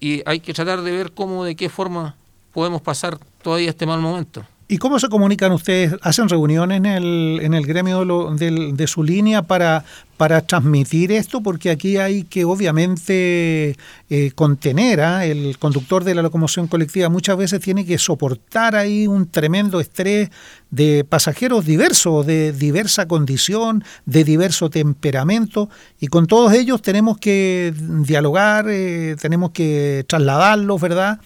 y 0.00 0.20
hay 0.26 0.40
que 0.40 0.52
tratar 0.52 0.82
de 0.82 0.90
ver 0.90 1.12
cómo, 1.12 1.44
de 1.44 1.54
qué 1.54 1.68
forma 1.68 2.16
podemos 2.52 2.82
pasar 2.82 3.16
todavía 3.40 3.70
este 3.70 3.86
mal 3.86 4.00
momento. 4.00 4.44
¿Y 4.72 4.78
cómo 4.78 4.98
se 4.98 5.10
comunican 5.10 5.52
ustedes? 5.52 5.94
¿Hacen 6.00 6.30
reuniones 6.30 6.78
en 6.78 6.86
el, 6.86 7.40
en 7.42 7.52
el 7.52 7.66
gremio 7.66 8.06
de, 8.34 8.86
su 8.86 9.02
línea 9.02 9.42
para, 9.42 9.84
para 10.16 10.40
transmitir 10.40 11.12
esto? 11.12 11.42
Porque 11.42 11.68
aquí 11.68 11.98
hay 11.98 12.22
que 12.22 12.46
obviamente 12.46 13.76
eh, 14.08 14.30
contener, 14.34 15.02
¿ah? 15.02 15.26
el 15.26 15.58
conductor 15.58 16.04
de 16.04 16.14
la 16.14 16.22
locomoción 16.22 16.68
colectiva 16.68 17.10
muchas 17.10 17.36
veces 17.36 17.60
tiene 17.60 17.84
que 17.84 17.98
soportar 17.98 18.74
ahí 18.74 19.06
un 19.06 19.26
tremendo 19.30 19.78
estrés 19.78 20.30
de 20.70 21.04
pasajeros 21.06 21.66
diversos, 21.66 22.24
de 22.24 22.52
diversa 22.52 23.06
condición, 23.06 23.84
de 24.06 24.24
diverso 24.24 24.70
temperamento, 24.70 25.68
y 26.00 26.06
con 26.06 26.26
todos 26.26 26.50
ellos 26.54 26.80
tenemos 26.80 27.18
que 27.18 27.74
dialogar, 28.06 28.70
eh, 28.70 29.16
tenemos 29.20 29.50
que 29.50 30.06
trasladarlos, 30.08 30.80
¿verdad? 30.80 31.20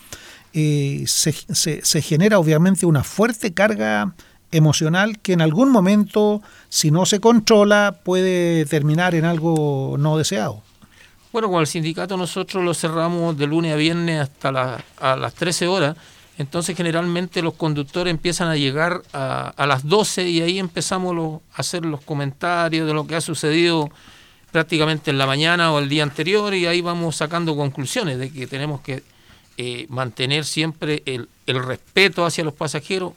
Se, 1.07 1.33
se, 1.83 2.03
genera 2.03 2.39
obviamente 2.39 2.87
una 2.87 3.05
fuerte 3.05 3.53
carga 3.53 4.15
emocional 4.53 5.19
que 5.19 5.35
en 5.35 5.43
algún 5.43 5.71
momento, 5.71 6.41
si 6.71 6.91
no 6.91 7.05
se 7.05 7.21
controla, 7.21 8.01
puede 8.03 8.65
terminar 8.65 9.15
en 9.15 9.27
algo 9.27 9.97
no 9.99 10.17
deseado. 10.17 10.63
Bueno, 11.31 11.51
con 11.51 11.61
el 11.61 11.67
sindicato 11.67 12.17
nosotros 12.17 12.65
lo 12.65 12.73
cerramos 12.73 13.37
de 13.37 13.47
lunes 13.47 13.75
a 13.75 13.77
viernes 13.77 14.23
hasta 14.23 14.83
a 14.99 15.17
las 15.17 15.35
13 15.35 15.67
horas, 15.67 15.97
entonces 16.39 16.75
generalmente 16.75 17.43
los 17.43 17.55
conductores 17.55 18.11
empiezan 18.11 18.49
a 18.49 18.57
llegar 18.57 19.03
a, 19.13 19.49
a 19.49 19.67
las 19.67 19.87
12 19.87 20.27
y 20.29 20.41
ahí 20.41 20.59
empezamos 20.59 21.43
a 21.53 21.61
hacer 21.61 21.85
los 21.85 22.01
comentarios 22.01 22.87
de 22.87 22.95
lo 22.95 23.07
que 23.07 23.17
ha 23.17 23.21
sucedido 23.21 23.91
prácticamente 24.53 25.11
en 25.11 25.19
la 25.19 25.27
mañana 25.27 25.71
o 25.73 25.79
el 25.79 25.91
día 25.91 26.03
anterior 26.03 26.55
y 26.55 26.65
ahí 26.65 26.81
vamos 26.81 27.17
sacando 27.17 27.55
conclusiones 27.57 28.19
de 28.19 28.33
que 28.33 28.47
tenemos 28.47 28.81
que 28.81 29.03
eh, 29.57 29.87
mantener 29.89 30.45
siempre 30.45 31.03
el, 31.07 31.29
respeto 31.47 32.25
hacia 32.25 32.45
los 32.45 32.55
pasajeros, 32.55 33.13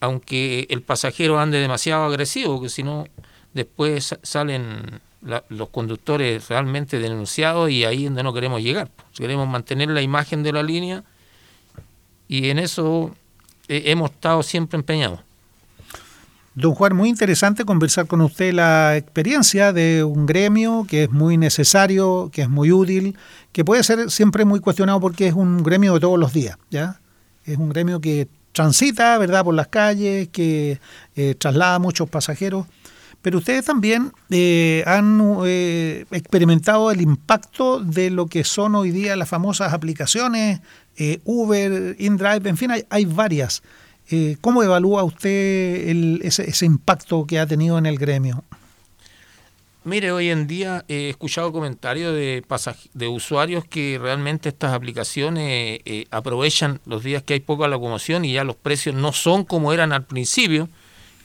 aunque 0.00 0.66
el 0.70 0.82
pasajero 0.82 1.38
ande 1.38 1.58
demasiado 1.58 2.04
agresivo, 2.04 2.60
que 2.60 2.68
si 2.68 2.82
no, 2.82 3.06
después 3.54 4.16
salen 4.22 5.00
los 5.48 5.68
conductores 5.70 6.48
realmente 6.48 6.98
denunciados 6.98 7.70
y 7.70 7.84
ahí 7.84 8.04
es 8.04 8.04
donde 8.04 8.22
no 8.22 8.32
queremos 8.32 8.62
llegar. 8.62 8.90
Queremos 9.16 9.48
mantener 9.48 9.88
la 9.88 10.02
imagen 10.02 10.42
de 10.42 10.52
la 10.52 10.62
línea 10.62 11.02
y 12.28 12.50
en 12.50 12.58
eso 12.58 13.14
hemos 13.68 14.10
estado 14.12 14.42
siempre 14.42 14.76
empeñados. 14.76 15.25
Don 16.56 16.74
Juan, 16.74 16.96
muy 16.96 17.10
interesante 17.10 17.66
conversar 17.66 18.06
con 18.06 18.22
usted 18.22 18.54
la 18.54 18.96
experiencia 18.96 19.74
de 19.74 20.02
un 20.02 20.24
gremio 20.24 20.86
que 20.88 21.02
es 21.02 21.10
muy 21.10 21.36
necesario, 21.36 22.30
que 22.32 22.40
es 22.40 22.48
muy 22.48 22.72
útil, 22.72 23.14
que 23.52 23.62
puede 23.62 23.82
ser 23.82 24.10
siempre 24.10 24.46
muy 24.46 24.60
cuestionado 24.60 24.98
porque 24.98 25.26
es 25.28 25.34
un 25.34 25.62
gremio 25.62 25.92
de 25.92 26.00
todos 26.00 26.18
los 26.18 26.32
días, 26.32 26.56
¿ya? 26.70 26.98
Es 27.44 27.58
un 27.58 27.68
gremio 27.68 28.00
que 28.00 28.28
transita, 28.52 29.18
¿verdad?, 29.18 29.44
por 29.44 29.52
las 29.52 29.68
calles, 29.68 30.28
que 30.28 30.80
eh, 31.14 31.34
traslada 31.34 31.78
muchos 31.78 32.08
pasajeros, 32.08 32.66
pero 33.20 33.36
ustedes 33.36 33.66
también 33.66 34.12
eh, 34.30 34.82
han 34.86 35.20
eh, 35.44 36.06
experimentado 36.10 36.90
el 36.90 37.02
impacto 37.02 37.80
de 37.80 38.08
lo 38.08 38.28
que 38.28 38.44
son 38.44 38.76
hoy 38.76 38.92
día 38.92 39.14
las 39.14 39.28
famosas 39.28 39.74
aplicaciones, 39.74 40.60
Uber, 41.24 41.96
InDrive, 41.98 42.48
en 42.48 42.56
fin, 42.56 42.70
hay 42.88 43.04
varias. 43.04 43.62
Eh, 44.08 44.36
¿Cómo 44.40 44.62
evalúa 44.62 45.02
usted 45.02 46.20
ese, 46.22 46.66
impacto 46.66 47.26
que 47.26 47.40
ha 47.40 47.46
tenido 47.46 47.76
en 47.76 47.86
el 47.86 47.98
gremio? 47.98 48.44
Mire, 49.82 50.12
hoy 50.12 50.30
en 50.30 50.46
día 50.46 50.84
he 50.88 51.08
escuchado 51.08 51.52
comentarios 51.52 52.12
de, 52.14 52.44
de 52.94 53.08
usuarios 53.08 53.64
que 53.64 53.98
realmente 54.00 54.48
estas 54.48 54.74
aplicaciones 54.74 55.80
eh, 55.84 56.06
aprovechan 56.10 56.80
los 56.86 57.02
días 57.04 57.22
que 57.22 57.34
hay 57.34 57.40
poca 57.40 57.68
locomoción 57.68 58.24
y 58.24 58.32
ya 58.32 58.44
los 58.44 58.56
precios 58.56 58.94
no 58.94 59.12
son 59.12 59.44
como 59.44 59.72
eran 59.72 59.92
al 59.92 60.04
principio, 60.04 60.68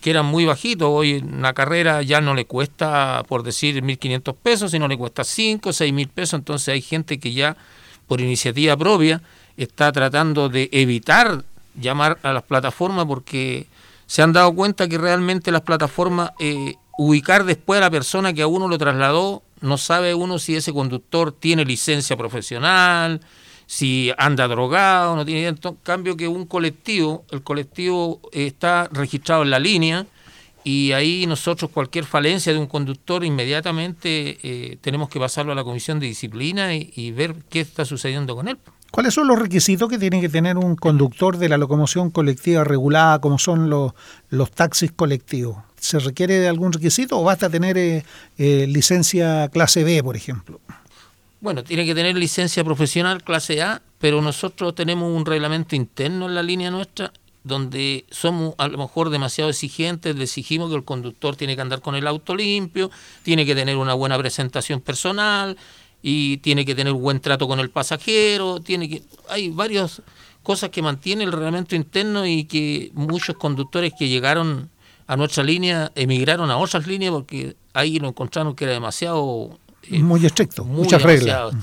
que 0.00 0.10
eran 0.10 0.26
muy 0.26 0.44
bajitos. 0.44 0.88
Hoy 0.90 1.14
una 1.14 1.54
carrera 1.54 2.02
ya 2.02 2.20
no 2.20 2.34
le 2.34 2.44
cuesta, 2.44 3.24
por 3.28 3.44
decir, 3.44 3.82
1.500 3.82 4.36
pesos, 4.36 4.70
sino 4.72 4.88
le 4.88 4.98
cuesta 4.98 5.22
5, 5.24 5.70
6.000 5.70 6.08
pesos. 6.08 6.38
Entonces 6.38 6.68
hay 6.68 6.82
gente 6.82 7.18
que 7.18 7.32
ya, 7.32 7.56
por 8.06 8.20
iniciativa 8.20 8.76
propia, 8.76 9.22
está 9.56 9.90
tratando 9.92 10.48
de 10.48 10.68
evitar 10.72 11.44
llamar 11.74 12.18
a 12.22 12.32
las 12.32 12.42
plataformas 12.42 13.06
porque 13.06 13.66
se 14.06 14.22
han 14.22 14.32
dado 14.32 14.54
cuenta 14.54 14.88
que 14.88 14.98
realmente 14.98 15.50
las 15.50 15.62
plataformas, 15.62 16.32
eh, 16.38 16.74
ubicar 16.98 17.44
después 17.44 17.78
a 17.78 17.82
la 17.82 17.90
persona 17.90 18.32
que 18.32 18.42
a 18.42 18.46
uno 18.46 18.68
lo 18.68 18.78
trasladó, 18.78 19.42
no 19.60 19.78
sabe 19.78 20.14
uno 20.14 20.38
si 20.38 20.56
ese 20.56 20.72
conductor 20.72 21.32
tiene 21.32 21.64
licencia 21.64 22.16
profesional, 22.16 23.20
si 23.66 24.12
anda 24.18 24.48
drogado, 24.48 25.16
no 25.16 25.24
tiene... 25.24 25.46
En 25.46 25.56
cambio 25.82 26.16
que 26.16 26.28
un 26.28 26.44
colectivo, 26.46 27.24
el 27.30 27.42
colectivo 27.42 28.20
está 28.32 28.88
registrado 28.92 29.42
en 29.44 29.50
la 29.50 29.58
línea 29.58 30.06
y 30.64 30.92
ahí 30.92 31.26
nosotros 31.26 31.70
cualquier 31.70 32.04
falencia 32.04 32.52
de 32.52 32.58
un 32.58 32.66
conductor 32.66 33.24
inmediatamente 33.24 34.38
eh, 34.42 34.76
tenemos 34.80 35.08
que 35.08 35.18
pasarlo 35.18 35.52
a 35.52 35.54
la 35.54 35.64
comisión 35.64 35.98
de 36.00 36.06
disciplina 36.06 36.74
y 36.74 37.10
ver 37.12 37.34
qué 37.48 37.60
está 37.60 37.84
sucediendo 37.84 38.36
con 38.36 38.48
él. 38.48 38.58
¿Cuáles 38.92 39.14
son 39.14 39.26
los 39.26 39.38
requisitos 39.38 39.88
que 39.88 39.98
tiene 39.98 40.20
que 40.20 40.28
tener 40.28 40.58
un 40.58 40.76
conductor 40.76 41.38
de 41.38 41.48
la 41.48 41.56
locomoción 41.56 42.10
colectiva 42.10 42.62
regulada, 42.62 43.20
como 43.20 43.38
son 43.38 43.70
los, 43.70 43.94
los 44.28 44.50
taxis 44.50 44.92
colectivos? 44.92 45.56
¿Se 45.80 45.98
requiere 45.98 46.38
de 46.38 46.46
algún 46.46 46.74
requisito 46.74 47.18
o 47.18 47.24
basta 47.24 47.48
tener 47.48 47.78
eh, 47.78 48.04
eh, 48.36 48.66
licencia 48.68 49.48
clase 49.48 49.82
B, 49.82 50.02
por 50.02 50.14
ejemplo? 50.14 50.60
Bueno, 51.40 51.64
tiene 51.64 51.86
que 51.86 51.94
tener 51.94 52.14
licencia 52.18 52.62
profesional 52.64 53.24
clase 53.24 53.62
A, 53.62 53.80
pero 53.98 54.20
nosotros 54.20 54.74
tenemos 54.74 55.10
un 55.10 55.24
reglamento 55.24 55.74
interno 55.74 56.26
en 56.26 56.34
la 56.34 56.42
línea 56.42 56.70
nuestra 56.70 57.14
donde 57.44 58.04
somos 58.10 58.54
a 58.58 58.68
lo 58.68 58.78
mejor 58.78 59.10
demasiado 59.10 59.50
exigentes, 59.50 60.14
le 60.14 60.24
exigimos 60.24 60.70
que 60.70 60.76
el 60.76 60.84
conductor 60.84 61.34
tiene 61.34 61.56
que 61.56 61.62
andar 61.62 61.80
con 61.80 61.94
el 61.94 62.06
auto 62.06 62.36
limpio, 62.36 62.90
tiene 63.22 63.44
que 63.44 63.54
tener 63.54 63.76
una 63.76 63.94
buena 63.94 64.16
presentación 64.16 64.80
personal, 64.80 65.56
y 66.02 66.38
tiene 66.38 66.64
que 66.64 66.74
tener 66.74 66.92
un 66.92 67.00
buen 67.00 67.20
trato 67.20 67.46
con 67.46 67.60
el 67.60 67.70
pasajero, 67.70 68.60
tiene 68.60 68.88
que 68.88 69.02
hay 69.28 69.50
varias 69.50 70.02
cosas 70.42 70.70
que 70.70 70.82
mantiene 70.82 71.24
el 71.24 71.32
reglamento 71.32 71.76
interno 71.76 72.26
y 72.26 72.44
que 72.44 72.90
muchos 72.94 73.36
conductores 73.36 73.92
que 73.96 74.08
llegaron 74.08 74.70
a 75.06 75.16
nuestra 75.16 75.44
línea 75.44 75.92
emigraron 75.94 76.50
a 76.50 76.56
otras 76.56 76.86
líneas 76.86 77.12
porque 77.12 77.56
ahí 77.72 77.98
lo 77.98 78.08
encontraron 78.08 78.54
que 78.54 78.64
era 78.64 78.72
demasiado 78.72 79.58
eh, 79.90 79.98
muy 80.00 80.24
estricto, 80.24 80.64
muchas 80.64 81.02
reglas. 81.02 81.54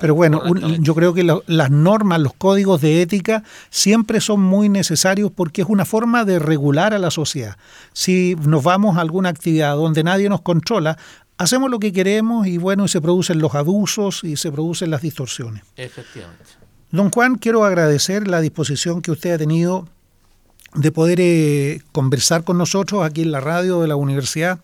Pero 0.00 0.14
bueno, 0.14 0.42
yo 0.80 0.94
creo 0.94 1.14
que 1.14 1.22
las 1.22 1.70
normas, 1.70 2.20
los 2.20 2.32
códigos 2.34 2.80
de 2.80 3.00
ética 3.00 3.44
siempre 3.70 4.20
son 4.20 4.40
muy 4.40 4.68
necesarios 4.68 5.30
porque 5.34 5.62
es 5.62 5.68
una 5.68 5.84
forma 5.84 6.24
de 6.24 6.40
regular 6.40 6.94
a 6.94 6.98
la 6.98 7.10
sociedad. 7.10 7.56
Si 7.92 8.36
nos 8.42 8.64
vamos 8.64 8.96
a 8.96 9.00
alguna 9.00 9.28
actividad 9.28 9.76
donde 9.76 10.02
nadie 10.02 10.28
nos 10.28 10.40
controla, 10.40 10.98
hacemos 11.40 11.70
lo 11.70 11.78
que 11.78 11.90
queremos 11.90 12.46
y 12.46 12.58
bueno, 12.58 12.86
se 12.86 13.00
producen 13.00 13.38
los 13.38 13.54
abusos 13.54 14.24
y 14.24 14.36
se 14.36 14.52
producen 14.52 14.90
las 14.90 15.00
distorsiones. 15.00 15.64
Efectivamente. 15.74 16.44
Don 16.90 17.10
Juan, 17.10 17.36
quiero 17.36 17.64
agradecer 17.64 18.28
la 18.28 18.42
disposición 18.42 19.00
que 19.00 19.10
usted 19.10 19.32
ha 19.32 19.38
tenido 19.38 19.88
de 20.74 20.92
poder 20.92 21.18
eh, 21.20 21.80
conversar 21.92 22.44
con 22.44 22.58
nosotros 22.58 23.04
aquí 23.04 23.22
en 23.22 23.32
la 23.32 23.40
radio 23.40 23.80
de 23.80 23.88
la 23.88 23.96
universidad 23.96 24.60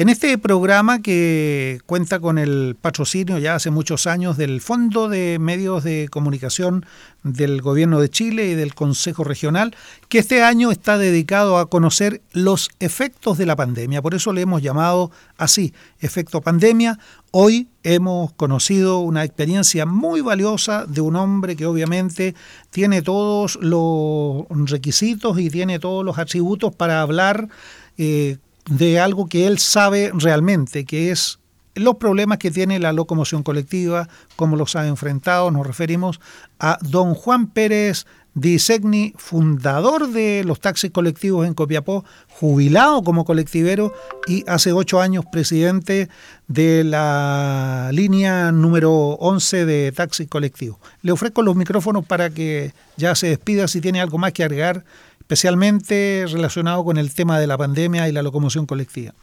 en 0.00 0.08
este 0.08 0.38
programa 0.38 1.02
que 1.02 1.82
cuenta 1.84 2.20
con 2.20 2.38
el 2.38 2.74
patrocinio 2.80 3.36
ya 3.36 3.56
hace 3.56 3.70
muchos 3.70 4.06
años 4.06 4.38
del 4.38 4.62
Fondo 4.62 5.10
de 5.10 5.38
Medios 5.38 5.84
de 5.84 6.08
Comunicación 6.10 6.86
del 7.22 7.60
Gobierno 7.60 8.00
de 8.00 8.08
Chile 8.08 8.46
y 8.46 8.54
del 8.54 8.74
Consejo 8.74 9.24
Regional, 9.24 9.76
que 10.08 10.18
este 10.18 10.42
año 10.42 10.70
está 10.70 10.96
dedicado 10.96 11.58
a 11.58 11.68
conocer 11.68 12.22
los 12.32 12.70
efectos 12.80 13.36
de 13.36 13.44
la 13.44 13.56
pandemia. 13.56 14.00
Por 14.00 14.14
eso 14.14 14.32
le 14.32 14.40
hemos 14.40 14.62
llamado 14.62 15.10
así, 15.36 15.74
efecto 16.00 16.40
pandemia. 16.40 16.98
Hoy 17.30 17.68
hemos 17.82 18.32
conocido 18.32 19.00
una 19.00 19.22
experiencia 19.22 19.84
muy 19.84 20.22
valiosa 20.22 20.86
de 20.86 21.02
un 21.02 21.14
hombre 21.14 21.56
que 21.56 21.66
obviamente 21.66 22.34
tiene 22.70 23.02
todos 23.02 23.58
los 23.60 24.46
requisitos 24.48 25.38
y 25.38 25.50
tiene 25.50 25.78
todos 25.78 26.06
los 26.06 26.18
atributos 26.18 26.74
para 26.74 27.02
hablar. 27.02 27.50
Eh, 27.98 28.38
de 28.68 29.00
algo 29.00 29.28
que 29.28 29.46
él 29.46 29.58
sabe 29.58 30.10
realmente, 30.14 30.84
que 30.84 31.10
es 31.10 31.38
los 31.74 31.96
problemas 31.96 32.38
que 32.38 32.50
tiene 32.50 32.78
la 32.78 32.92
locomoción 32.92 33.42
colectiva, 33.42 34.08
cómo 34.36 34.56
los 34.56 34.76
ha 34.76 34.86
enfrentado. 34.86 35.50
Nos 35.50 35.66
referimos 35.66 36.20
a 36.58 36.78
don 36.82 37.14
Juan 37.14 37.46
Pérez 37.46 38.06
Disegni, 38.34 39.12
fundador 39.16 40.10
de 40.10 40.44
los 40.44 40.60
taxis 40.60 40.92
colectivos 40.92 41.46
en 41.46 41.54
Copiapó, 41.54 42.04
jubilado 42.28 43.02
como 43.02 43.24
colectivero 43.24 43.92
y 44.28 44.44
hace 44.48 44.72
ocho 44.72 45.00
años 45.00 45.24
presidente 45.32 46.08
de 46.46 46.84
la 46.84 47.90
línea 47.92 48.52
número 48.52 48.92
11 48.92 49.66
de 49.66 49.92
taxis 49.92 50.28
colectivos. 50.28 50.78
Le 51.02 51.10
ofrezco 51.10 51.42
los 51.42 51.56
micrófonos 51.56 52.06
para 52.06 52.30
que 52.30 52.72
ya 52.96 53.16
se 53.16 53.28
despida 53.28 53.66
si 53.66 53.80
tiene 53.80 54.00
algo 54.00 54.16
más 54.16 54.32
que 54.32 54.44
agregar 54.44 54.84
especialmente 55.30 56.26
relacionado 56.26 56.84
con 56.84 56.98
el 56.98 57.14
tema 57.14 57.38
de 57.38 57.46
la 57.46 57.56
pandemia 57.56 58.08
y 58.08 58.12
la 58.12 58.20
locomoción 58.20 58.66
colectiva. 58.66 59.14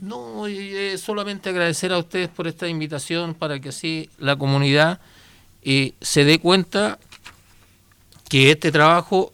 No, 0.00 0.48
eh, 0.48 0.98
solamente 0.98 1.50
agradecer 1.50 1.92
a 1.92 1.98
ustedes 1.98 2.28
por 2.28 2.48
esta 2.48 2.66
invitación 2.66 3.32
para 3.32 3.60
que 3.60 3.68
así 3.68 4.10
la 4.18 4.34
comunidad 4.34 4.98
eh, 5.62 5.92
se 6.00 6.24
dé 6.24 6.40
cuenta 6.40 6.98
que 8.28 8.50
este 8.50 8.72
trabajo 8.72 9.30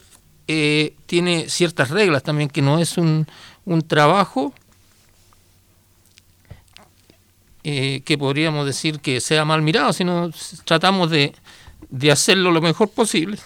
eh, 0.47 0.93
tiene 1.07 1.49
ciertas 1.49 1.89
reglas 1.89 2.21
también, 2.21 2.47
que 2.47 2.61
no 2.61 2.77
es 2.77 2.99
un, 2.99 3.25
trabajo 3.87 4.53
eh, 7.63 8.03
que 8.05 8.19
podríamos 8.19 8.67
decir 8.67 8.99
que 8.99 9.19
sea 9.19 9.45
mal 9.45 9.63
mirado, 9.63 9.91
sino 9.93 10.29
tratamos 10.63 11.09
de, 11.09 11.33
de 11.89 12.11
hacerlo 12.11 12.51
lo 12.51 12.61
mejor 12.61 12.89
posible. 12.89 13.39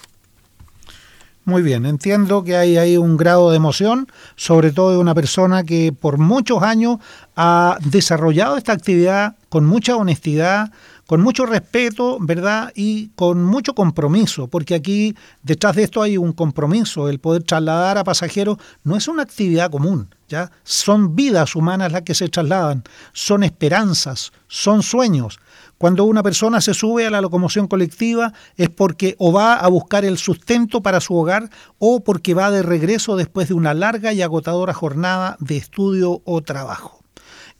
Muy 1.47 1.61
bien, 1.61 1.85
entiendo 1.85 2.43
que 2.43 2.57
hay 2.57 2.75
ahí 2.75 2.97
un 2.97 3.15
grado 3.15 3.51
de 3.51 3.55
emoción, 3.55 4.11
sobre 4.35 4.73
todo 4.73 4.91
de 4.91 4.97
una 4.97 5.15
persona 5.15 5.63
que 5.63 5.93
por 5.97 6.17
muchos 6.17 6.61
años 6.61 6.97
ha 7.37 7.77
desarrollado 7.85 8.57
esta 8.57 8.73
actividad 8.73 9.37
con 9.47 9.65
mucha 9.65 9.95
honestidad, 9.95 10.73
con 11.07 11.21
mucho 11.21 11.45
respeto, 11.45 12.17
¿verdad? 12.19 12.71
Y 12.75 13.09
con 13.15 13.43
mucho 13.43 13.73
compromiso, 13.73 14.47
porque 14.47 14.75
aquí 14.75 15.15
detrás 15.41 15.75
de 15.75 15.83
esto 15.83 16.01
hay 16.01 16.17
un 16.17 16.33
compromiso, 16.33 17.09
el 17.09 17.19
poder 17.19 17.43
trasladar 17.43 17.97
a 17.97 18.03
pasajeros 18.03 18.57
no 18.83 18.97
es 18.97 19.07
una 19.07 19.23
actividad 19.23 19.71
común, 19.71 20.13
¿ya? 20.27 20.51
Son 20.63 21.15
vidas 21.15 21.55
humanas 21.55 21.93
las 21.93 22.01
que 22.01 22.13
se 22.13 22.27
trasladan, 22.27 22.83
son 23.13 23.43
esperanzas, 23.43 24.33
son 24.47 24.83
sueños. 24.83 25.39
Cuando 25.77 26.03
una 26.03 26.23
persona 26.23 26.59
se 26.59 26.73
sube 26.73 27.05
a 27.05 27.09
la 27.09 27.21
locomoción 27.21 27.67
colectiva 27.67 28.33
es 28.57 28.69
porque 28.69 29.15
o 29.17 29.31
va 29.31 29.55
a 29.55 29.67
buscar 29.69 30.03
el 30.03 30.17
sustento 30.17 30.81
para 30.81 30.99
su 30.99 31.15
hogar 31.15 31.49
o 31.79 32.03
porque 32.03 32.33
va 32.33 32.51
de 32.51 32.63
regreso 32.63 33.15
después 33.15 33.47
de 33.47 33.53
una 33.53 33.73
larga 33.73 34.11
y 34.11 34.21
agotadora 34.21 34.73
jornada 34.73 35.37
de 35.39 35.55
estudio 35.55 36.21
o 36.25 36.41
trabajo. 36.41 37.06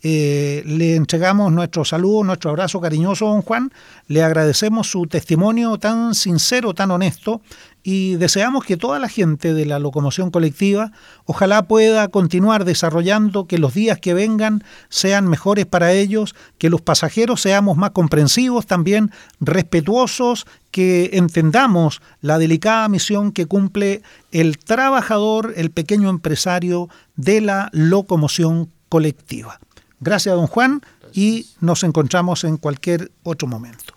Eh, 0.04 0.64
le 0.66 0.96
entregamos 0.96 1.52
nuestro 1.52 1.84
saludo, 1.84 2.24
nuestro 2.24 2.52
abrazo 2.52 2.80
cariñoso, 2.80 3.26
don 3.26 3.42
Juan. 3.42 3.72
Le 4.08 4.24
agradecemos 4.24 4.90
su 4.92 5.08
testimonio 5.08 5.78
tan 5.78 6.14
sincero, 6.14 6.74
tan 6.74 6.92
honesto 6.92 7.42
y 7.90 8.16
deseamos 8.18 8.66
que 8.66 8.76
toda 8.76 9.00
la 9.00 9.08
gente 9.08 9.54
de 9.54 9.66
la 9.66 9.80
locomoción 9.80 10.30
colectiva 10.30 10.92
ojalá 11.24 11.70
pueda 11.70 12.10
continuar 12.10 12.66
desarrollando, 12.66 13.48
que 13.48 13.58
los 13.58 13.74
días 13.74 13.98
que 13.98 14.14
vengan 14.14 14.62
sean 14.90 15.26
mejores 15.26 15.66
para 15.66 15.94
ellos, 15.94 16.36
que 16.58 16.70
los 16.70 16.82
pasajeros 16.82 17.40
seamos 17.40 17.78
más 17.78 17.92
comprensivos, 17.92 18.66
también 18.66 19.12
respetuosos, 19.40 20.48
que 20.70 21.12
entendamos 21.14 22.02
la 22.20 22.38
delicada 22.38 22.90
misión 22.90 23.32
que 23.32 23.46
cumple 23.46 24.02
el 24.34 24.58
trabajador, 24.58 25.54
el 25.56 25.72
pequeño 25.72 26.10
empresario 26.10 26.90
de 27.16 27.40
la 27.40 27.70
locomoción 27.72 28.70
colectiva. 28.90 29.62
Gracias, 30.00 30.36
don 30.36 30.48
Juan, 30.48 30.82
y 31.14 31.48
nos 31.60 31.84
encontramos 31.84 32.44
en 32.44 32.58
cualquier 32.58 33.12
otro 33.24 33.48
momento. 33.48 33.94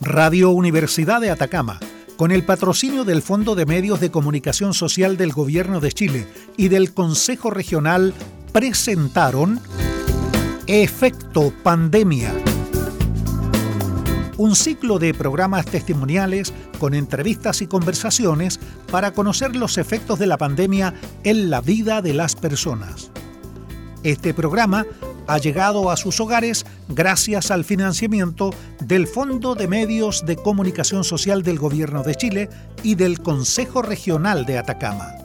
Radio 0.00 0.50
Universidad 0.50 1.20
de 1.20 1.30
Atacama, 1.30 1.78
con 2.16 2.32
el 2.32 2.44
patrocinio 2.44 3.04
del 3.04 3.22
Fondo 3.22 3.54
de 3.54 3.64
Medios 3.64 4.00
de 4.00 4.10
Comunicación 4.10 4.74
Social 4.74 5.16
del 5.16 5.32
Gobierno 5.32 5.80
de 5.80 5.92
Chile 5.92 6.26
y 6.56 6.68
del 6.68 6.92
Consejo 6.92 7.50
Regional, 7.50 8.12
presentaron 8.52 9.60
Efecto 10.66 11.52
Pandemia 11.62 12.39
un 14.40 14.56
ciclo 14.56 14.98
de 14.98 15.12
programas 15.12 15.66
testimoniales 15.66 16.54
con 16.78 16.94
entrevistas 16.94 17.60
y 17.60 17.66
conversaciones 17.66 18.58
para 18.90 19.10
conocer 19.10 19.54
los 19.54 19.76
efectos 19.76 20.18
de 20.18 20.26
la 20.26 20.38
pandemia 20.38 20.94
en 21.24 21.50
la 21.50 21.60
vida 21.60 22.00
de 22.00 22.14
las 22.14 22.36
personas. 22.36 23.10
Este 24.02 24.32
programa 24.32 24.86
ha 25.26 25.36
llegado 25.36 25.90
a 25.90 25.98
sus 25.98 26.20
hogares 26.20 26.64
gracias 26.88 27.50
al 27.50 27.64
financiamiento 27.66 28.54
del 28.80 29.06
Fondo 29.06 29.54
de 29.54 29.68
Medios 29.68 30.24
de 30.24 30.36
Comunicación 30.36 31.04
Social 31.04 31.42
del 31.42 31.58
Gobierno 31.58 32.02
de 32.02 32.14
Chile 32.14 32.48
y 32.82 32.94
del 32.94 33.20
Consejo 33.20 33.82
Regional 33.82 34.46
de 34.46 34.56
Atacama. 34.56 35.19